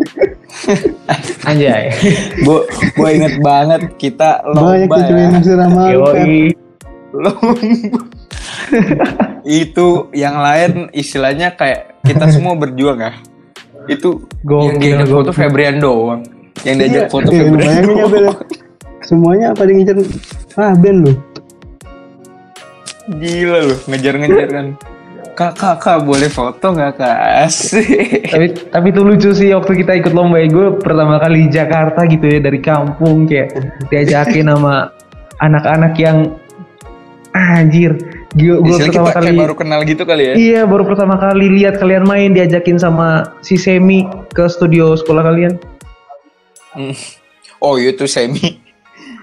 [1.48, 1.92] Anjay.
[2.38, 5.24] Gue gue inget banget kita Banyak lomba cewek ya.
[5.24, 5.92] yang Feb.
[5.92, 6.40] Yoi.
[7.10, 7.52] Lomba.
[9.42, 13.12] itu yang lain istilahnya kayak kita semua berjuang ya.
[13.86, 15.30] Itu yang Gokil, diajak foto.
[15.32, 16.20] Febrian doang.
[16.64, 18.10] Yang diajak foto Iya, Febrian bayangin ya, doang.
[18.12, 18.26] Bel.
[19.00, 19.96] Semuanya pada ngincer
[20.60, 21.12] ah Ben lu.
[23.10, 24.66] Gila loh, ngejar-ngejar kan.
[25.34, 27.18] Kak, kak, kak, boleh foto nggak kak?
[27.48, 28.28] Asik.
[28.28, 32.04] tapi tapi itu lucu sih waktu kita ikut lomba ya gue pertama kali di Jakarta
[32.04, 33.56] gitu ya dari kampung kayak
[33.88, 34.92] diajakin sama
[35.40, 36.36] anak-anak yang
[37.32, 37.96] anjir
[38.36, 40.34] gue gue pertama kita kali baru kenal gitu kali ya.
[40.36, 45.58] iya baru pertama kali lihat kalian main diajakin sama si Semi ke studio sekolah kalian.
[47.58, 48.56] Oh iya tuh Semi.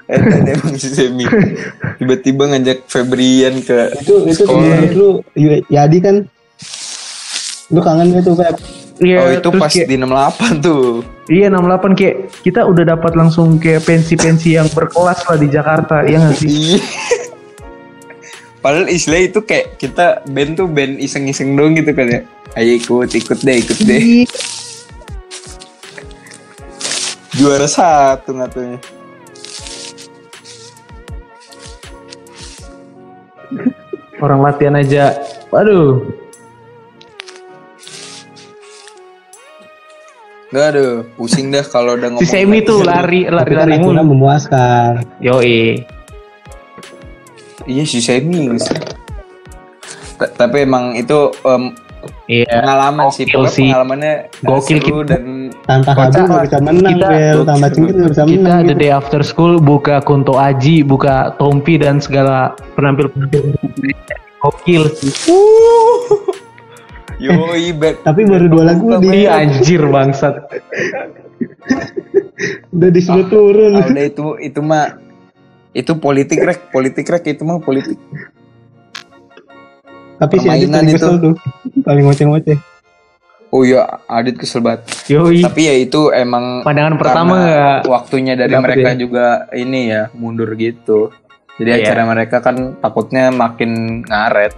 [0.07, 0.15] Eh,
[0.47, 1.27] emang si Semi.
[1.97, 4.95] Tiba-tiba ngajak Febrian ke Itu itu sekolah.
[4.95, 5.19] lu
[5.67, 6.15] Yadi kan
[7.67, 8.55] lu kangen gak tuh Feb?
[8.97, 11.03] iya Oh itu pas kayak- di 68 tuh.
[11.27, 16.17] iya 68 kayak kita udah dapat langsung kayak pensi-pensi yang berkelas lah di Jakarta ya
[16.17, 16.79] nggak sih Iya.
[18.57, 22.21] Padahal istilah itu kayak kita band tuh band iseng-iseng dong gitu kan ya.
[22.53, 24.23] Ayo ikut, ikut deh, ikut deh.
[27.37, 27.39] Iya.
[27.39, 28.81] Juara satu ngatunya.
[34.17, 35.13] orang latihan aja
[35.53, 36.01] waduh
[40.47, 42.23] Gak aduh, pusing dah kalau udah ngomong.
[42.23, 43.35] si Semi tuh lari lagi.
[43.35, 44.91] lari Tapi lari akhirnya mulu memuaskan.
[45.19, 45.83] yoi
[47.67, 48.55] Iya si Semi.
[50.15, 51.75] Tapi emang itu em,
[52.27, 53.63] iya pengalaman sih, Gokil pokoknya sih.
[53.65, 55.07] pengalamannya Gokil seru kita.
[55.09, 55.23] dan
[55.63, 56.27] Tanpa Habib lah.
[56.27, 58.59] nggak bisa menang Kita- Bel, tanpa Cingkit nggak bisa kita menang.
[58.61, 58.77] the gitu.
[58.77, 62.37] day after school buka Kunto Aji buka Tompi dan segala
[62.73, 63.55] penampil penampil
[64.37, 65.11] gokil sih
[67.19, 67.97] yoi band.
[68.03, 70.37] Tapi baru dua lagu di iya anjir bangsat
[72.69, 73.73] udah disuruh turun.
[73.73, 75.01] Ah, udah itu itu mah
[75.73, 77.97] itu politik rek, politik rek itu mah politik.
[80.17, 80.97] Tapi si Adit paling itu.
[80.97, 81.33] kesel tuh.
[81.79, 82.57] Paling ngoceh-ngoceh.
[83.47, 84.83] Oh iya, Adit kesel banget.
[85.07, 88.97] yoi Tapi ya itu emang pandangan pertama nggak waktunya dari dapet mereka ya.
[88.97, 91.13] juga ini ya mundur gitu.
[91.55, 91.77] Jadi Iya.
[91.83, 93.71] acara mereka kan takutnya makin
[94.03, 94.53] ngaret.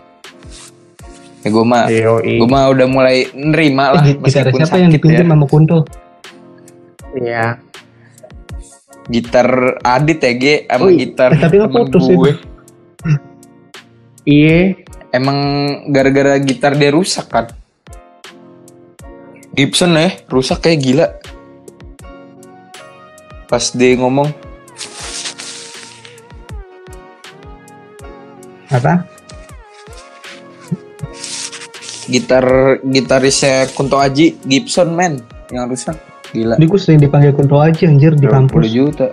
[1.40, 1.88] Ya gue mah,
[2.20, 5.32] gue mah udah mulai nerima lah Eh, gitar meskipun siapa yang dipinjam ya.
[5.32, 5.80] sama Kunto?
[7.16, 7.46] iya
[9.08, 9.48] Gitar
[9.82, 12.14] Adit ya Ge, sama Oh, gitar Eh, tapi putus gue.
[12.14, 12.32] itu.
[14.26, 14.76] iya
[15.10, 15.38] Emang
[15.90, 17.46] gara-gara gitar dia rusak kan?
[19.58, 21.08] Gibson ya, rusak kayak gila.
[23.50, 24.30] Pas dia ngomong,
[28.70, 29.02] Apa?
[32.10, 32.46] gitar
[32.82, 35.22] gitarisnya Kunto Aji Gibson men
[35.54, 35.94] yang rusak
[36.34, 38.66] gila Ini gue sering dipanggil Kunto aja anjir di 20 kampus.
[38.70, 39.08] juta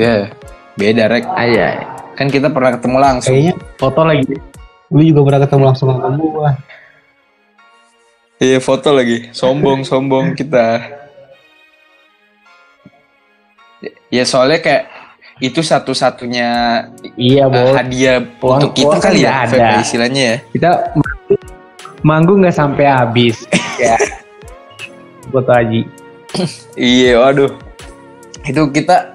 [0.00, 0.32] ya
[0.74, 3.34] beda rek aja kan kita pernah ketemu langsung.
[3.34, 4.24] Kayaknya foto lagi.
[4.90, 6.52] Lu juga pernah ketemu langsung sama gua.
[8.38, 9.30] iya foto lagi.
[9.30, 10.82] Sombong sombong kita.
[14.08, 14.84] Ya soalnya kayak
[15.42, 16.48] itu satu-satunya
[17.18, 19.68] iya uh, hadiah Uang- untuk kita uang kali kan ya ada.
[19.82, 20.36] istilahnya ya.
[20.54, 20.70] Kita
[22.00, 23.36] manggung- nggak sampai habis.
[23.74, 23.98] Ya.
[25.34, 25.82] Foto Aji
[26.78, 27.50] iya waduh.
[28.46, 29.13] Itu kita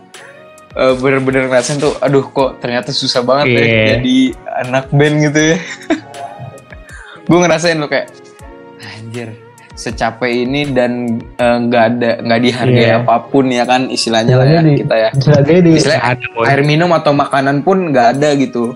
[0.71, 3.85] uh, bener-bener ngerasain tuh aduh kok ternyata susah banget ya Iya.
[3.95, 4.17] jadi
[4.61, 5.57] anak band gitu ya
[7.27, 8.07] gue ngerasain tuh kayak
[8.79, 9.29] anjir
[9.71, 10.91] secapek ini dan
[11.37, 12.99] uh, nggak ada nggak dihargai Iya.
[12.99, 16.25] apa pun ya kan istilahnya lah ya Istilahnya di- kita ya Harganya di Istilahnya Ada,
[16.45, 18.75] air minum atau makanan pun nggak ada gitu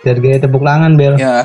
[0.00, 1.14] harganya tepuk tangan bel.
[1.16, 1.44] ya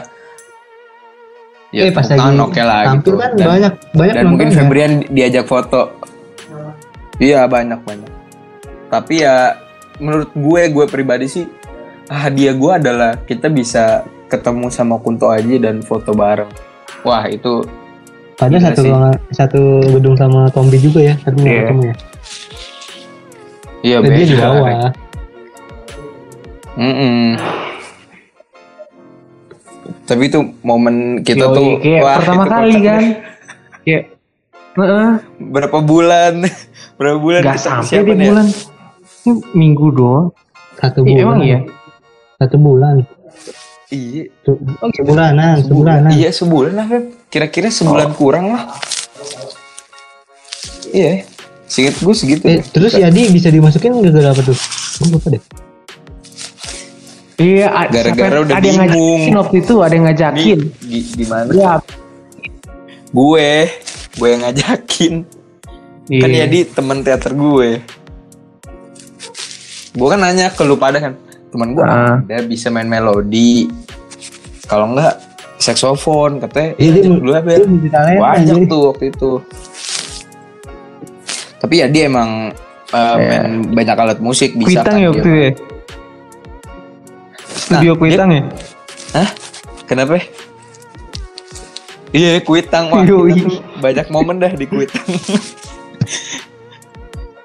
[1.74, 4.48] eh ya pas tepuk lagi tangan oke lah gitu kan dan, banyak banyak dan mungkin.
[4.50, 5.82] Febrian diajak foto
[7.18, 8.12] iya banyak banyak
[8.88, 9.58] tapi ya
[10.04, 11.46] menurut gue gue pribadi sih
[12.06, 16.52] hadiah gue adalah kita bisa ketemu sama Kunto Aji dan foto bareng
[17.02, 17.64] wah itu
[18.34, 19.62] Padahal Gila satu ruangan- satu
[19.92, 21.60] gedung sama Tombi juga ya, nggak Iya.
[21.62, 21.96] ketemu ya.
[23.80, 24.66] iya Dan dia di beda, bawah.
[24.66, 24.94] Rek.
[26.74, 27.26] Mm-mm.
[30.04, 33.14] tapi itu momen kita Yoi, tuh kayak wah, pertama kali kan deh.
[33.86, 34.04] kayak
[34.74, 36.34] Heeh, berapa bulan
[36.98, 38.34] berapa bulan kita sampai di ya?
[39.24, 40.26] Ini minggu doang
[40.76, 41.24] Satu Iya, bulan.
[41.24, 41.60] emang iya
[42.36, 42.96] Satu bulan.
[43.88, 44.60] iya Se-
[44.96, 46.10] Sebulanan, sebulanan.
[46.12, 47.04] Iya sebulan lah Feb.
[47.30, 48.16] Kira-kira sebulan Oh.
[48.16, 48.64] kurang lah.
[50.90, 51.24] Iya.
[51.66, 52.44] Singkat gue segitu.
[52.44, 54.58] Eh, terus Yadi bisa dimasukin gara-gara apa tuh?
[55.00, 55.42] Gue lupa deh.
[57.36, 59.26] Iya, Gara-gara udah ada yang bingung.
[59.26, 60.60] ngajakin waktu itu, ada yang ngajakin.
[60.80, 61.50] Di, gimana?
[61.50, 61.74] Iya.
[63.10, 63.50] Gue,
[64.14, 65.14] gue yang ngajakin.
[66.14, 66.40] Kan Iya.
[66.40, 67.82] ya di teman teater gue.
[69.94, 71.14] Gue kan nanya ke lu pada kan,
[71.50, 72.18] teman gue Ah.
[72.20, 73.70] ada bisa main melodi.
[74.66, 75.22] Kalau enggak
[75.58, 76.74] saksofon katanya.
[76.76, 77.50] Iya, dia- lu apa?
[77.52, 79.32] dia musik talenta, Banyak tuh waktu itu.
[81.58, 82.52] Tapi ya dia emang
[82.90, 85.10] uh, main banyak alat musik bisa Kuitang kan ya dia.
[85.10, 85.52] waktu itu ya?
[87.54, 88.42] Studio Nah, Kuitang ya?
[89.14, 89.30] Hah?
[89.86, 90.14] Kenapa?
[92.12, 93.02] Iya, kuitang wah.
[93.80, 95.02] Banyak momen dah di kuitang.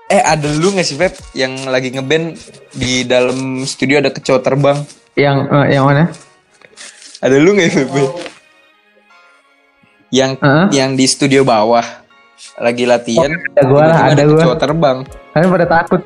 [0.08, 2.36] eh, ada lu gak sih Feb yang lagi ngeband
[2.72, 4.78] di dalam studio ada kecoa terbang?
[5.14, 6.04] Yang eh, yang mana?
[7.20, 7.94] Ada lu gak Feb?
[10.08, 10.66] Yang Heeh.
[10.72, 11.84] yang di studio bawah
[12.56, 13.28] lagi latihan.
[13.28, 14.36] ada gua lah, ada gua.
[14.40, 14.96] kecoa terbang.
[15.34, 16.02] Kalian pada takut.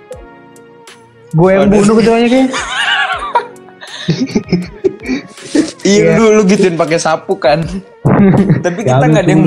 [1.33, 1.73] Gue yang Ada.
[1.73, 2.49] bunuh ketuanya kayak.
[5.83, 7.65] Iya, lu lu gituin pakai sapu kan.
[8.65, 9.43] Tapi kita Ya, nggak ada yang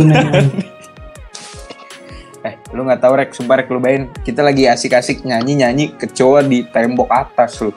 [2.75, 7.07] lu nggak tahu rek, sumpah rek lu bayangin kita lagi asik-asik nyanyi-nyanyi kecoa di tembok
[7.07, 7.71] atas lu.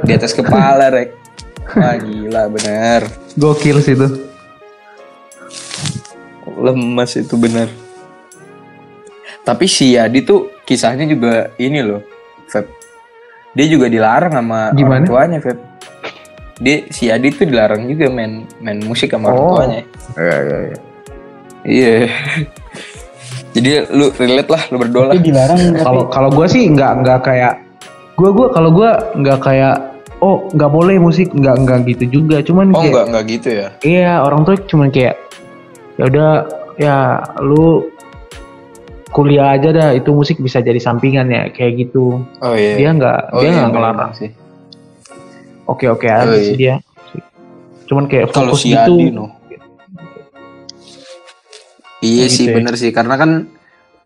[0.00, 1.12] Di atas kepala rek.
[1.68, 3.04] Wah gila bener.
[3.36, 4.08] Gokil sih itu.
[6.56, 7.68] Lemas itu bener.
[9.42, 12.02] Tapi si Yadi tuh kisahnya juga ini loh,
[12.48, 12.66] Feb.
[13.52, 15.04] Dia juga dilarang sama Gimana?
[15.04, 15.58] orang tuanya, Feb.
[16.56, 19.50] Dia si Yadi tuh dilarang juga main main musik sama orang Oh.
[19.54, 19.80] tuanya.
[20.16, 20.76] Iya iya iya.
[21.66, 21.94] Iya.
[23.56, 25.14] Jadi lu relate lah, lu berdoa lah.
[25.16, 27.52] Dilarang Kalau kalau gue sih nggak nggak kayak
[28.14, 29.74] gue gue kalau gue nggak kayak
[30.18, 33.68] oh nggak boleh musik nggak nggak gitu juga cuman Oh kayak enggak, enggak gitu ya.
[33.82, 35.20] iya orang tuh cuman kayak
[35.96, 36.30] ya udah
[36.76, 36.96] ya
[37.40, 37.84] lu
[39.08, 42.76] kuliah aja dah itu musik bisa jadi sampingan ya kayak gitu Oh iya.
[42.76, 44.30] dia nggak oh, dia iya, nggak bener ngelarang sih.
[45.64, 46.56] oke oke aja Oh, sih iya.
[46.56, 46.74] dia
[47.86, 49.24] cuman kayak Kalau fokus si gitu Adi no.
[52.06, 52.54] Iya Gitu sih ya.
[52.54, 53.30] bener sih karena kan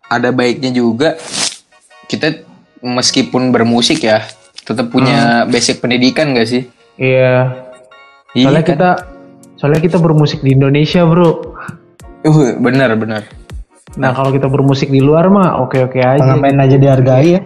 [0.07, 1.21] ada baiknya juga
[2.07, 2.43] kita
[2.81, 4.25] meskipun bermusik ya
[4.61, 6.63] tetap punya basic pendidikan gak sih?
[6.97, 7.53] iya
[8.33, 8.71] Iya soalnya kan?
[8.73, 8.91] kita
[9.55, 11.31] soalnya kita bermusik di Indonesia bro
[12.21, 13.25] Uh, bener bener.
[13.97, 17.41] nah kalau kita bermusik di luar mah oke oke aja pengamen aja dihargai ya.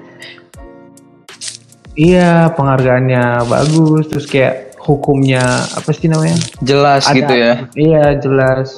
[1.95, 6.35] Iya, penghargaannya bagus, terus kayak hukumnya apa sih namanya?
[6.59, 7.15] Jelas Ada.
[7.15, 7.53] gitu ya.
[7.79, 8.75] Iya, jelas.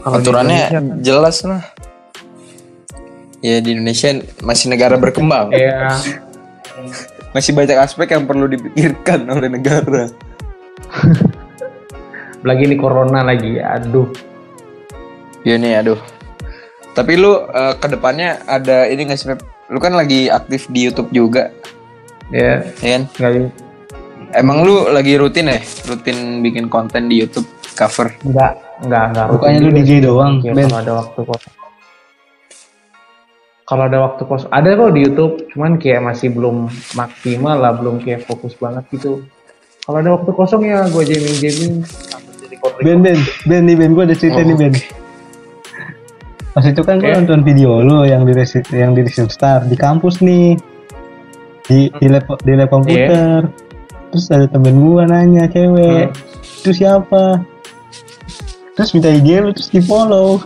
[0.00, 1.62] Kalau Aturannya Indonesia- jelas lah.
[3.40, 4.08] Ya di Indonesia
[4.40, 5.48] masih negara berkembang.
[5.50, 5.96] Iya.
[7.30, 10.10] Masih banyak aspek yang perlu dipikirkan oleh negara.
[12.42, 14.10] Lagi ini corona lagi, aduh.
[15.40, 16.00] Iya nih, aduh.
[16.90, 19.30] Tapi lu eh, ke depannya ada ini nggak sih?
[19.68, 21.54] Lu kan lagi aktif di YouTube juga,
[22.30, 23.02] Ya, ya kan?
[23.14, 23.46] kali
[24.32, 25.62] Emang lu lagi rutin ya?
[25.86, 28.10] Rutin bikin konten di YouTube cover?
[28.22, 29.26] enggak enggak enggak.
[29.30, 29.98] Bukannya lu DJ sih.
[30.00, 30.66] doang, Ya, Ben.
[30.66, 31.54] kalau ada waktu kosong.
[33.62, 38.02] Kalau ada waktu kosong, ada kok di YouTube, cuman kayak masih belum maksimal lah, belum
[38.02, 39.22] kayak fokus banget gitu.
[39.80, 41.74] Kalau ada waktu kosong ya gue jamming jamming.
[42.80, 44.44] Ben Ben, Ben nih Ben, gue ada cerita Oh.
[44.44, 44.74] nih Ben.
[46.50, 47.14] Pas itu kan gue Oke.
[47.16, 50.58] nonton video lu yang di Resi- yang di Resim Star di kampus nih.
[51.62, 53.46] Di di lab di lab komputer.
[54.10, 56.10] Terus ada temen gue nanya cewek.
[56.10, 56.58] Hmm.
[56.58, 57.38] Itu siapa?
[58.80, 60.40] Terus minta IG lu terus di follow.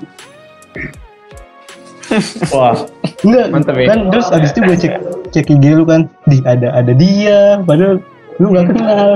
[2.51, 2.75] Wah,
[3.23, 3.87] Enggak, Mantep ya.
[3.89, 4.95] kan terus abis itu gue cek
[5.31, 8.03] cek IG lu kan, di ada ada dia, padahal
[8.37, 9.09] lu gak kenal.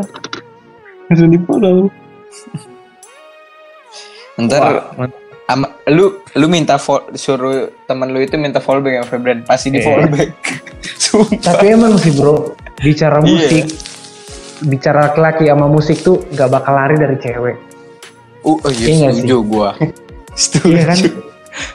[1.07, 1.91] Langsung di follow.
[4.37, 4.95] Ntar
[5.47, 9.69] ama- lu lu minta fo- suruh teman lu itu minta follow back sama Febran, pasti
[9.69, 9.85] di Iya.
[9.85, 10.31] follow back.
[11.47, 13.27] Tapi emang sih bro, bicara Iya.
[13.27, 13.65] musik,
[14.65, 17.57] bicara laki-laki sama musik tuh gak bakal lari dari cewek.
[18.43, 19.71] Uh, oh iya, Iya nggak setuju gua.
[20.39, 20.67] setuju.
[20.71, 20.99] Iya kan?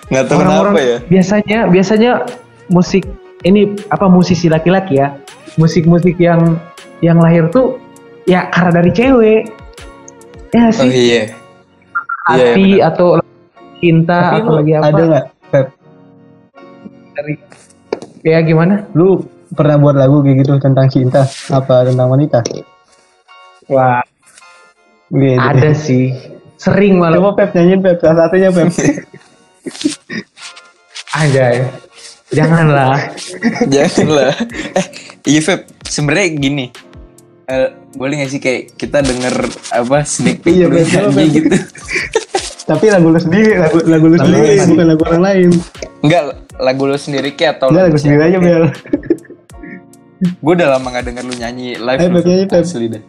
[0.09, 0.97] Nggak tahu kenapa ya.
[1.11, 2.11] biasanya biasanya
[2.71, 3.03] musik
[3.43, 5.11] ini apa musisi laki-laki ya,
[5.59, 6.55] musik-musik yang
[7.03, 7.75] yang lahir tuh
[8.23, 9.41] ya karena dari cewek.
[10.53, 11.21] Ya Oh sih, iya.
[12.29, 12.87] Iya, hati benar.
[12.93, 13.07] atau
[13.77, 15.65] cinta Tapi atau lu lagi apa ada nggak, Pep?
[17.13, 17.33] dari
[18.23, 18.75] ya gimana?
[18.95, 19.19] Lu
[19.51, 22.39] pernah buat lagu kayak gitu tentang cinta apa tentang wanita?
[23.67, 23.99] Wah,
[25.09, 25.37] Gitu.
[25.37, 26.09] ada sih.
[26.63, 28.71] Sering malah Coba Pep nyanyiin Pep salah satunya Pep.
[31.19, 31.67] Anjay.
[32.33, 32.97] Janganlah.
[33.69, 34.33] Janganlah.
[34.79, 34.85] eh,
[35.29, 36.65] iya Feb, sebenarnya gini.
[37.45, 39.35] Eh, boleh gak sih kayak kita denger
[39.69, 41.57] apa sneak peek Iya, lu coba, nyanyi gitu.
[42.71, 44.71] Tapi lagu lu sendiri, lagu lagu lu Lagu sendiri, sendiri.
[44.71, 45.49] bukan lagu orang lain.
[45.99, 46.21] Enggak,
[46.57, 48.65] lagu lu sendiri kayak atau Enggak lagu sendiri aja Bel.
[50.39, 51.99] Gue udah lama gak denger lu nyanyi live.
[51.99, 53.03] Ayo, lu, Feb, nyanyi, dah.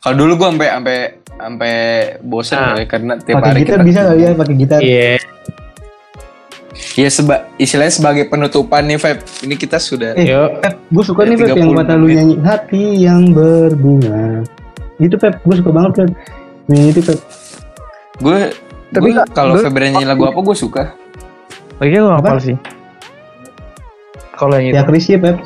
[0.00, 0.96] Kalau dulu gue sampai sampai
[1.40, 1.74] sampai
[2.20, 2.68] bosan Nah.
[2.70, 4.80] kali, karena tiap Pakai hari gitar kita bisa kali ya, pakai gitar.
[4.80, 5.10] Iya.
[6.92, 9.18] Ya seba istilahnya sebagai penutupan nih Feb.
[9.42, 10.60] Ini kita sudah Eh, Yuk.
[10.60, 14.46] Pep, gue suka Ya, nih Pep yang 30 kata lu nyanyi hati yang berbunga.
[14.96, 16.10] Gitu Pep, gue suka banget Pep.
[16.66, 17.18] Nyanyi itu Pep.
[18.18, 18.38] gue
[18.90, 20.82] Tapi gue kalau gue- Febrian nyanyi lagu apa gue suka.
[21.76, 22.16] Lagi gue Apa?
[22.18, 22.56] hafal sih.
[24.32, 25.36] Kalau yang Ya itu, Chris ya Pep.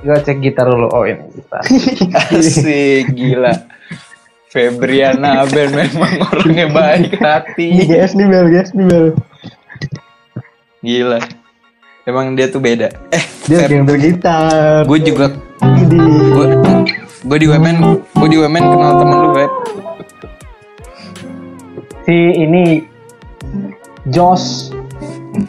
[0.00, 0.88] gue cek gitar dulu.
[0.90, 1.62] Oh ini gitar.
[2.32, 3.52] Asik gila.
[4.54, 7.66] Febriana Ben memang orangnya baik Ini hati.
[7.82, 9.06] GS nih Bel, GS nih Bel.
[10.78, 11.18] Gila.
[12.04, 12.86] Emang dia tuh beda.
[13.10, 14.86] Eh, Dia Feb, yang bergitar.
[14.86, 15.26] gue juga
[15.58, 16.46] gue
[17.24, 19.50] gue di Wemen gue di Wemen kenal temen lu Feb.
[22.04, 22.62] Si ini
[24.06, 24.70] Jos.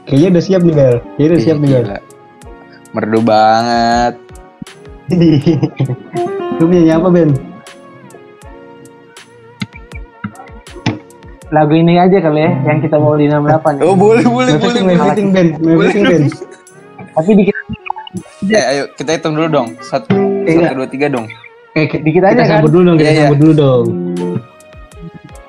[0.04, 0.96] kayaknya udah siap nih Bel.
[1.14, 1.86] Kayaknya udah siap nih Bel.
[2.92, 4.14] Merdu banget.
[6.58, 7.30] Lu nyanyi apa Ben?
[11.48, 14.56] Lagu ini aja kali ya, yang kita mau di 68 Oh boleh boleh boleh.
[14.56, 16.24] Everything, everything Ben, everything Ben.
[17.14, 17.56] Tapi dikit,
[18.46, 19.68] Eh, ayo kita hitung dulu dong.
[19.82, 20.70] Satu, Iya.
[20.70, 21.28] satu dua tiga dong.
[21.74, 22.52] eh, dikit aja Kita kan.
[22.56, 23.22] sambut dulu dong, kita Iya, iya.
[23.22, 23.86] sambut dulu dong.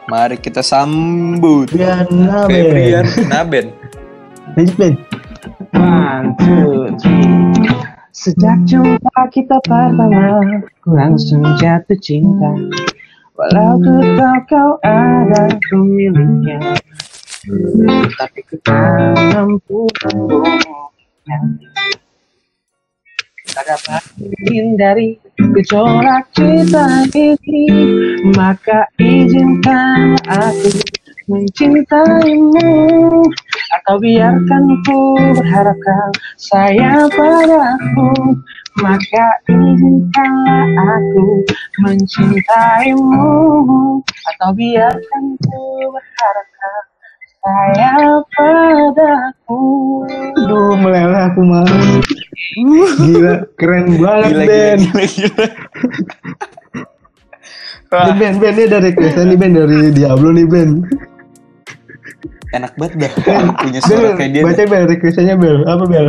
[0.06, 1.66] Mari kita sambut.
[1.70, 3.26] Biana Febrian Ben.
[3.26, 3.66] Naben.
[5.72, 7.68] One, two, three.
[8.10, 10.40] Sejak jumpa kita pertama,
[10.80, 12.50] ku langsung jatuh cinta.
[13.36, 16.56] Walau ku tahu kau ada pemiliknya,
[18.16, 19.84] tapi ku tak mampu.
[23.52, 27.64] Tak dapat menghindari gejolak cinta ini,
[28.32, 30.72] maka izinkan aku
[31.28, 32.72] mencintaimu.
[33.76, 36.08] Atau biarkan ku berharap kau
[36.40, 38.40] sayang padaku
[38.76, 41.24] maka izinkanlah aku
[41.80, 43.30] mencintaimu
[44.04, 45.60] atau biarkan ku
[45.90, 46.46] berharap
[47.40, 49.60] sayang padaku
[50.36, 51.66] Aduh, meleleh aku mah.
[52.98, 54.78] Gila, keren banget Gila, Ben.
[54.78, 55.44] gila, gila, gila.
[57.86, 60.70] Ini Ben, Ben, ini ada requestan nih Ben dari Diablo nih Ben.
[62.50, 63.12] enak banget dah
[63.58, 64.42] punya suara Bel, kayak dia.
[64.42, 64.62] baca.
[64.64, 65.58] Bel, requestannya Bel.
[65.66, 66.06] Apa Bel?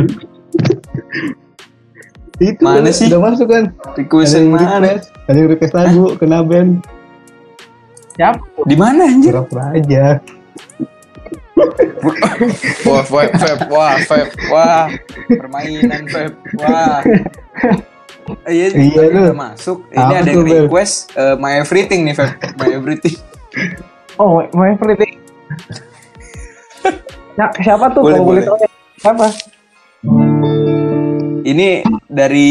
[2.38, 3.10] Itu Mana sih?
[3.10, 3.64] Udah masuk kan?
[3.94, 4.78] Request Ada yang mana?
[4.80, 6.68] request, ada yang request lagu, kena Ben.
[8.12, 8.34] siap
[8.64, 9.30] Di mana anjir?
[9.32, 10.04] Pura-pura aja.
[12.84, 14.86] Wah, Feb, Feb, wah, Feb, wah,
[15.28, 17.02] permainan Feb, wah.
[18.44, 19.20] Eh, Iya, Iya, tadi lu.
[19.24, 19.78] udah masuk.
[19.88, 23.16] Ini Apa ada tuh, yang request eh, my everything nih Feb, my everything.
[24.16, 25.18] oh my everything
[27.34, 28.44] nah, siapa tuh Boleh, kalau boleh boleh.
[28.44, 28.68] tahu ya?
[28.98, 29.26] siapa
[31.48, 32.50] Ini dari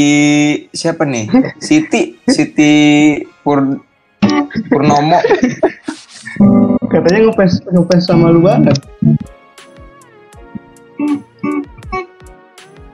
[0.74, 1.30] siapa nih?
[1.62, 2.74] Siti, Siti
[3.46, 3.78] Pur
[4.74, 5.22] Purnomo.
[6.90, 8.74] Katanya ngefans ngefans sama lu banget.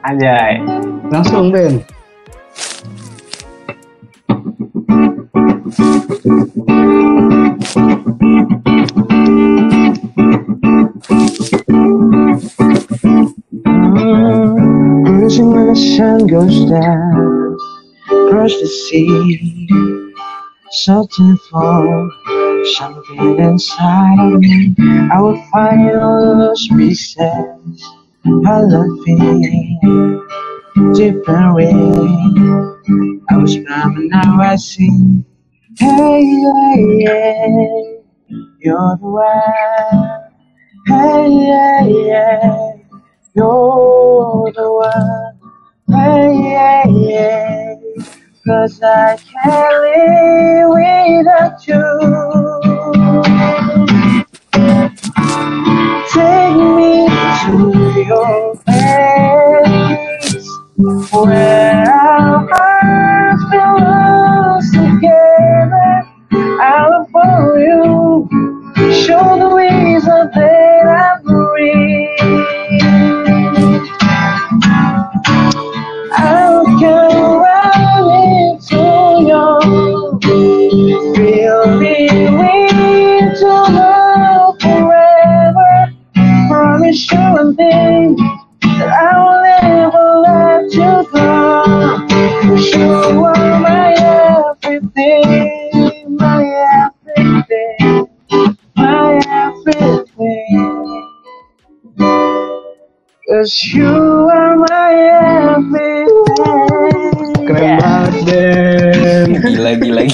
[0.04, 0.60] Anjay
[1.08, 1.80] Langsung Ben.
[15.40, 17.58] When the sun goes down,
[18.12, 20.14] across the sea,
[20.72, 22.12] searching for
[22.76, 24.76] something inside of me.
[25.12, 27.18] I will find all those pieces
[28.26, 29.80] of loving
[30.96, 31.74] different way.
[33.30, 35.24] I was but now I see.
[35.80, 37.84] Hey, yeah, yeah,
[38.60, 40.32] you're the one.
[40.88, 42.74] Hey, yeah, yeah.
[43.36, 45.23] You're the one,
[45.90, 47.76] yeah, yeah.
[48.46, 51.84] Cause I can't live without you.
[56.14, 57.08] Take me
[57.44, 57.56] to
[58.08, 60.48] your place
[61.14, 62.48] where our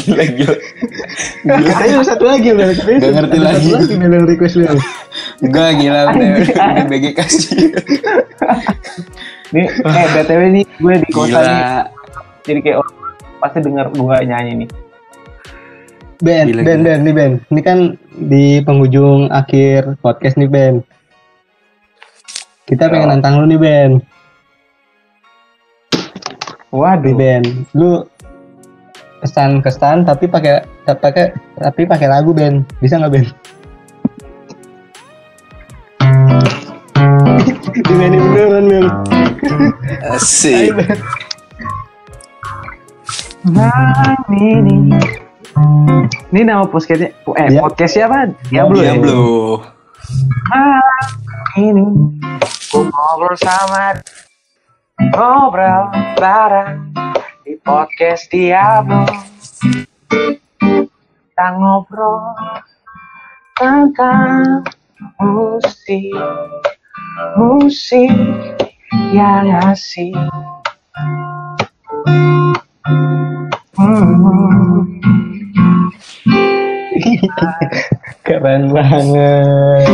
[0.14, 0.56] gila gila
[1.46, 1.74] gila.
[1.86, 2.50] Ayo satu lagi.
[2.50, 3.70] Katanya Gak ngerti lagi.
[3.70, 4.78] Satu lagi yang request Bel.
[5.46, 7.62] Enggak gila udah BG kasih.
[9.50, 11.46] Nih, eh BTW nih gue di kota nih.
[11.46, 11.82] Gila.
[12.46, 12.96] Jadi kayak orang
[13.40, 14.70] pasti denger gue nyanyi nih.
[16.20, 16.86] Ben, Gila, Ben, gila.
[16.86, 17.32] Ben, nih Ben.
[17.48, 17.80] Ini kan
[18.12, 20.76] di penghujung akhir podcast nih Ben.
[22.68, 23.92] Kita pengen nantang lu nih Ben.
[26.70, 27.16] Nih Waduh.
[27.18, 27.44] Ben,
[27.74, 28.06] lu
[29.20, 32.64] kesan kesan tapi pakai pakai tapi pakai lagu Ben.
[32.80, 33.26] Bisa nggak Ben?
[37.88, 38.86] Dimainin beneran Ben.
[40.16, 40.72] Asik.
[44.30, 44.78] ini.
[46.30, 47.60] Ini nama podcastnya, eh Ya.
[47.60, 48.20] podcastnya apa?
[48.48, 48.94] Diablo ya?
[48.96, 49.20] Diablo.
[50.50, 51.10] Malam
[51.58, 51.86] ini
[52.70, 53.98] ku ngobrol sama
[55.14, 56.99] ngobrol bareng
[57.64, 59.08] podcast Diablo
[60.10, 62.36] kita ngobrol
[63.56, 64.64] tentang
[65.20, 66.12] musik
[67.40, 68.12] musik
[69.16, 70.16] yang asik
[73.80, 74.84] Hmm.
[78.28, 79.88] Keren banget.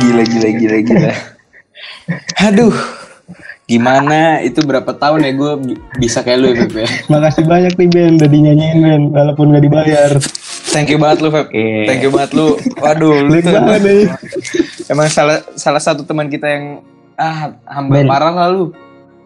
[0.00, 1.12] Gila gila gila gila.
[2.48, 3.03] Aduh.
[3.64, 5.52] Gimana itu berapa tahun ya gue
[5.96, 6.88] bisa kayak lu ya Beb ya.
[7.12, 10.10] Makasih banyak nih Ben udah dinyanyiin Ben walaupun gak dibayar.
[10.68, 11.48] Thank you banget lu Feb.
[11.48, 11.68] Oke.
[11.88, 12.60] Thank you banget lu.
[12.82, 14.02] Waduh, lu tuh banget emang, nih.
[14.92, 16.64] emang salah salah satu teman kita yang
[17.16, 18.04] ah hamba Ben.
[18.04, 18.64] parah lah lu.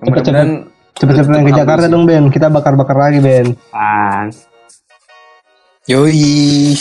[0.07, 3.59] Mudah-mudahan Cepet-cepet lu ke Jakarta humble dong Ben, kita bakar-bakar lagi Ben.
[3.75, 4.31] Pan.
[4.31, 4.47] sih.
[5.89, 6.75] Yoi.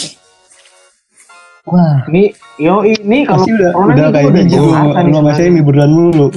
[1.68, 6.28] Wah, Ini yo ini kalau udah udah kayak Jakarta nih lu sama saya liburan mulu.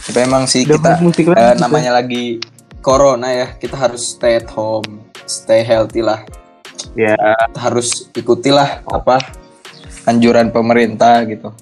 [0.00, 1.60] Tapi emang sih Udah kita kita.
[1.60, 2.40] namanya lagi
[2.80, 6.24] corona ya, kita harus stay at home, stay healthy lah.
[6.96, 9.20] Ya, Kita harus ikutilah apa
[10.06, 11.52] anjuran pemerintah gitu.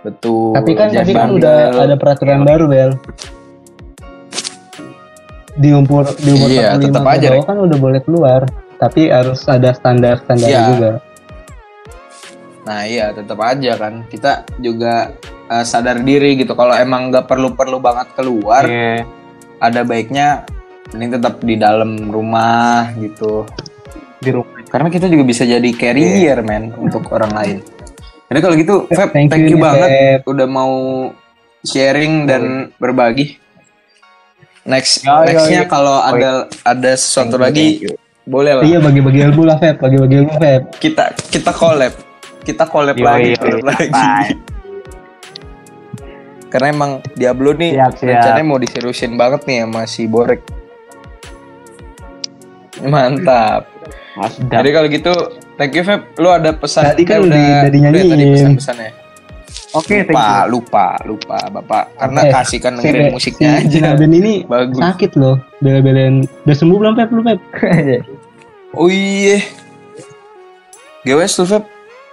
[0.00, 0.54] Betul.
[0.54, 1.42] Tapi kan tapi kan bandel.
[1.42, 2.90] udah ada peraturan baru Bel.
[5.58, 8.46] Di umur di umur Iya, 45 tetap aja, kan udah boleh keluar,
[8.78, 10.62] tapi harus ada standar-standar Iya.
[10.70, 10.90] juga.
[12.68, 15.16] Nah iya tetap aja kan kita juga
[15.48, 19.08] eh, sadar diri gitu kalau emang nggak perlu-perlu banget keluar Iya.
[19.58, 20.44] ada baiknya
[20.90, 23.48] ini tetap di dalam rumah gitu
[24.18, 24.60] di rumah.
[24.64, 27.58] karena kita juga bisa jadi carrier men untuk orang lain.
[28.28, 30.20] Jadi kalau gitu Feb Thank thank, you you, banget Feb.
[30.28, 30.74] udah mau
[31.62, 32.42] sharing dan
[32.76, 33.40] berbagi.
[34.64, 35.70] Next Yo, nextnya yo.
[35.70, 36.30] kalau ada
[36.62, 37.94] ada sesuatu Thank you, lagi thank you.
[38.24, 40.62] boleh lah Iya bagi-bagi ilmu lah Feb, bagi-bagi ilmu Feb.
[40.76, 41.96] kita kita collab
[42.48, 43.66] kita collab Yo, lagi collab yo.
[43.66, 43.88] lagi.
[43.90, 44.32] Bye.
[46.48, 48.08] Karena emang Diablo nih Siap, siap.
[48.08, 50.40] rencananya mau diseriusin banget nih sama si Borek.
[52.80, 53.68] Mantap.
[54.40, 55.12] Jadi kalau gitu,
[55.54, 56.08] thank you Feb.
[56.16, 56.88] Lu ada pesan?
[56.88, 58.08] Tadi kan eh, udah- udah ya dinyanyiin.
[58.08, 58.90] tadi pesan-pesannya.
[59.70, 61.84] Oke, thank Lupa, lupa, lupa, Bapak.
[61.94, 63.92] Karena Eh, kasih kan Si dengerin Be- musiknya si aja.
[63.94, 64.80] Ben ini Bagus.
[64.80, 66.24] sakit loh, bela-belain.
[66.42, 67.40] Udah sembuh belum Feb lu Feb?
[68.70, 69.44] Oh iya.
[71.02, 71.64] GWS lu Feb.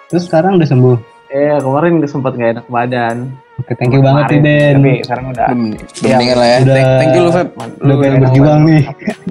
[0.09, 0.97] Terus sekarang udah sembuh.
[1.33, 3.33] Eh, kemarin udah sempat gak enak badan.
[3.57, 4.73] Oke, thank you banget nih Ben.
[4.77, 5.45] Tapi sekarang udah.
[5.49, 5.61] Belum
[6.05, 6.57] mendingan lah ya.
[6.61, 7.47] Udah- Thank, thank you lu Feb.
[7.55, 8.83] Udah pengen berjuang nih.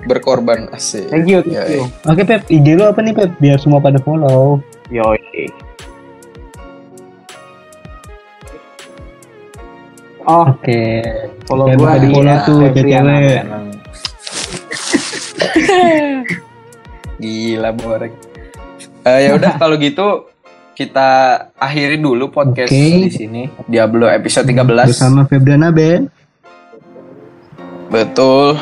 [0.08, 1.06] Berkorban asik.
[1.12, 1.76] Thank you, thank Yoi.
[1.78, 1.84] you.
[2.10, 3.30] Oke Pep, IG lu apa nih Pep?
[3.38, 4.58] Biar semua pada follow.
[4.90, 5.48] Yoi.
[10.24, 11.04] Oh, Oke.
[11.44, 12.60] follow Jangan gua lupa follow iya, tuh.
[13.44, 13.64] Emang.
[17.22, 18.12] Gila Borek.
[19.04, 20.33] Eh, ya udah kalau gitu
[20.74, 21.08] kita
[21.54, 23.06] akhiri dulu podcast Oke.
[23.06, 24.90] di sini Diablo episode 13.
[24.90, 26.10] Bersama Febriana Ben.
[27.88, 28.58] Betul.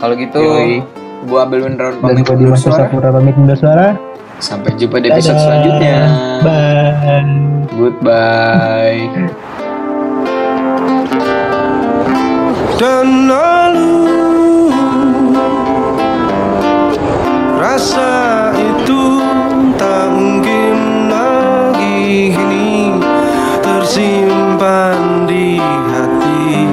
[0.00, 0.80] Kalau gitu Yoi.
[1.28, 2.88] gua Windrawan Dan pamit undur suara.
[2.88, 3.92] Sapura pamit undur suara.
[4.40, 5.44] Sampai jumpa di episode Dadah.
[5.44, 5.98] selanjutnya.
[6.40, 7.28] Bye.
[7.76, 9.04] Goodbye.
[12.80, 14.08] dan lalu
[17.60, 18.08] rasa
[18.56, 18.99] itu
[24.00, 26.64] tersimpan di hati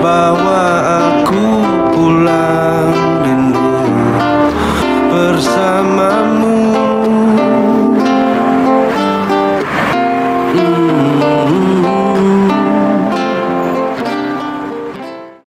[0.00, 0.53] bawa